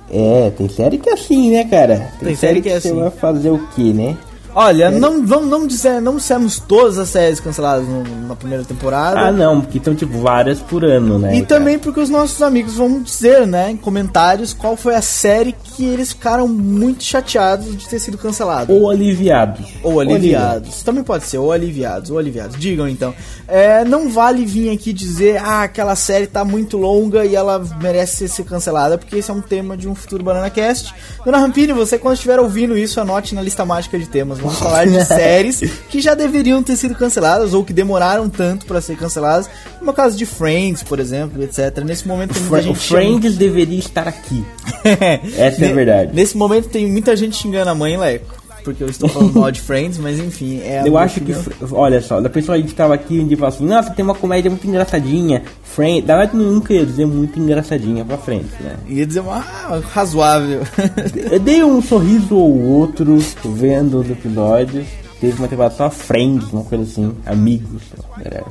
[0.10, 2.10] É, tem série que é assim, né, cara?
[2.22, 2.98] Tem série que é você assim.
[2.98, 4.16] vai fazer o que, né?
[4.60, 9.20] Olha, não, não, não, disser, não dissemos todas as séries canceladas no- na primeira temporada.
[9.20, 11.36] Ah, não, porque estão tipo várias por ano, né?
[11.36, 11.46] E cara?
[11.60, 15.86] também porque os nossos amigos vão dizer, né, em comentários, qual foi a série que
[15.86, 18.74] eles ficaram muito chateados de ter sido cancelada.
[18.74, 19.64] Ou aliviados.
[19.84, 20.82] Ou aliviados.
[20.82, 22.58] Também pode ser, ou aliviados, ou aliviados.
[22.58, 23.14] Digam então.
[23.48, 28.18] É, não vale vir aqui dizer, ah, aquela série tá muito longa e ela merece
[28.18, 30.96] ser, ser cancelada, porque esse é um tema de um futuro Banana Cast.
[31.24, 34.40] Dona Rampini, você quando estiver ouvindo isso, anote na lista mágica de temas.
[34.48, 38.82] Vamos falar de séries que já deveriam ter sido canceladas ou que demoraram tanto pra
[38.82, 39.50] ser canceladas.
[39.82, 41.84] No caso de Friends, por exemplo, etc.
[41.84, 44.44] Nesse momento tem muita gente Friends deveria estar aqui.
[45.38, 46.12] Essa é a verdade.
[46.14, 48.47] Nesse momento tem muita gente xingando a mãe, Leco.
[48.68, 50.60] Porque eu estou falando mal de Friends, mas enfim.
[50.62, 51.70] É a Eu acho que, opinião.
[51.72, 54.52] olha só, da pessoa que tava aqui um dia falou assim, nossa, tem uma comédia
[54.52, 55.42] muito engraçadinha.
[55.64, 58.76] Friends, na verdade eu nunca ia dizer muito engraçadinha pra Friends, né?
[58.86, 60.64] Ia dizer uma ah, razoável.
[61.32, 64.86] Eu dei um sorriso ou outro vendo os episódios.
[65.22, 67.84] Teve uma temporada só Friends, uma coisa assim, amigos.
[68.18, 68.46] galera.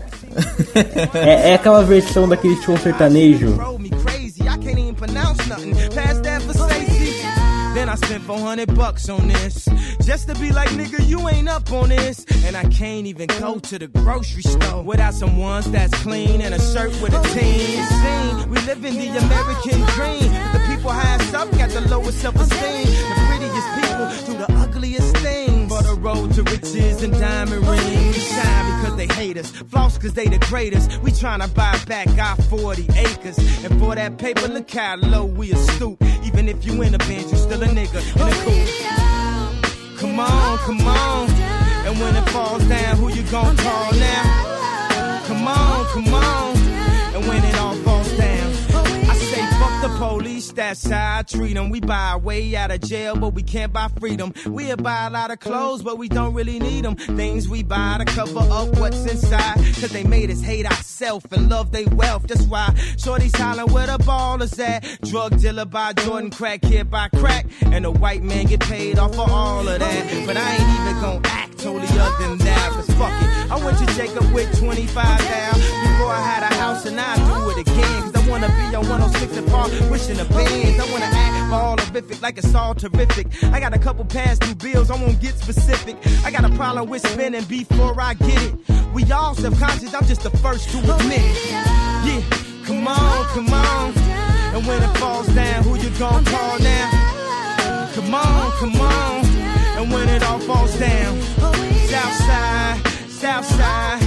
[1.12, 3.54] É, é aquela versão daquele show sertanejo.
[7.88, 9.68] I spent 400 bucks on this.
[10.02, 12.24] Just to be like, nigga, you ain't up on this.
[12.44, 16.54] And I can't even go to the grocery store without some ones that's clean and
[16.54, 17.84] a shirt with a team.
[17.84, 18.50] Scene.
[18.50, 20.32] We live in the American dream.
[20.52, 22.86] The people highest up got the lowest self-esteem.
[22.86, 25.55] The prettiest people do the ugliest things.
[25.98, 28.16] Road to riches and diamond rings.
[28.16, 29.50] We shine because they hate us.
[29.50, 31.00] Floss cause they the greatest.
[31.02, 33.38] We tryna buy back our 40 acres.
[33.64, 36.02] And for that paper, look how low we a stoop.
[36.24, 39.98] Even if you in a bench, you still a nigga in a coupe.
[39.98, 41.30] Come on, come on.
[41.86, 45.22] And when it falls down, who you gon' call now?
[45.26, 46.56] Come on, come on.
[47.14, 47.55] And when it
[49.88, 51.70] the police, that's how I treat them.
[51.70, 54.32] We buy our way out of jail, but we can't buy freedom.
[54.46, 56.96] We buy a lot of clothes, but we don't really need them.
[56.96, 59.56] Things we buy to cover up what's inside.
[59.56, 62.26] Cause they made us hate ourselves and love their wealth.
[62.26, 65.00] That's why Shorty's hollering where the ballers at.
[65.02, 67.46] Drug dealer by Jordan, crack kid by crack.
[67.62, 70.26] And the white man get paid off for all of that.
[70.26, 72.70] But I ain't even gonna act totally other than that.
[72.72, 73.50] Cause fuck it.
[73.50, 77.50] I went to Jacob with 25 down before I had a house and I do
[77.50, 78.02] it again.
[78.02, 80.80] Cause I wanna be on 106 and Park, wishing the bands.
[80.80, 83.26] I wanna act all horrific like it's all terrific.
[83.44, 85.96] I got a couple past due bills, I won't get specific.
[86.24, 88.54] I got a problem with spending before I get it.
[88.92, 91.52] We all subconscious, I'm just the first to admit it.
[92.06, 92.22] Yeah,
[92.64, 93.92] come on, come on.
[94.54, 97.90] And when it falls down, who you gonna call now?
[97.94, 99.24] Come on, come on.
[99.78, 101.18] And when it all falls down,
[102.06, 104.05] Southside, Southside,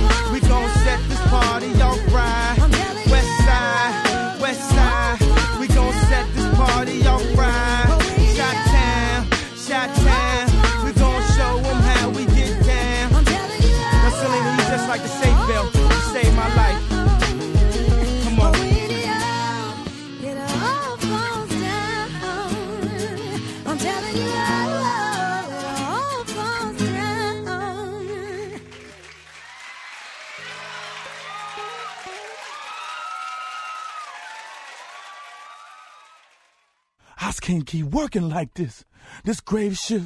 [37.40, 38.86] can't keep working like this.
[39.24, 40.04] This grave ship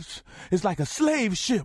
[0.51, 1.61] is like a slave ship.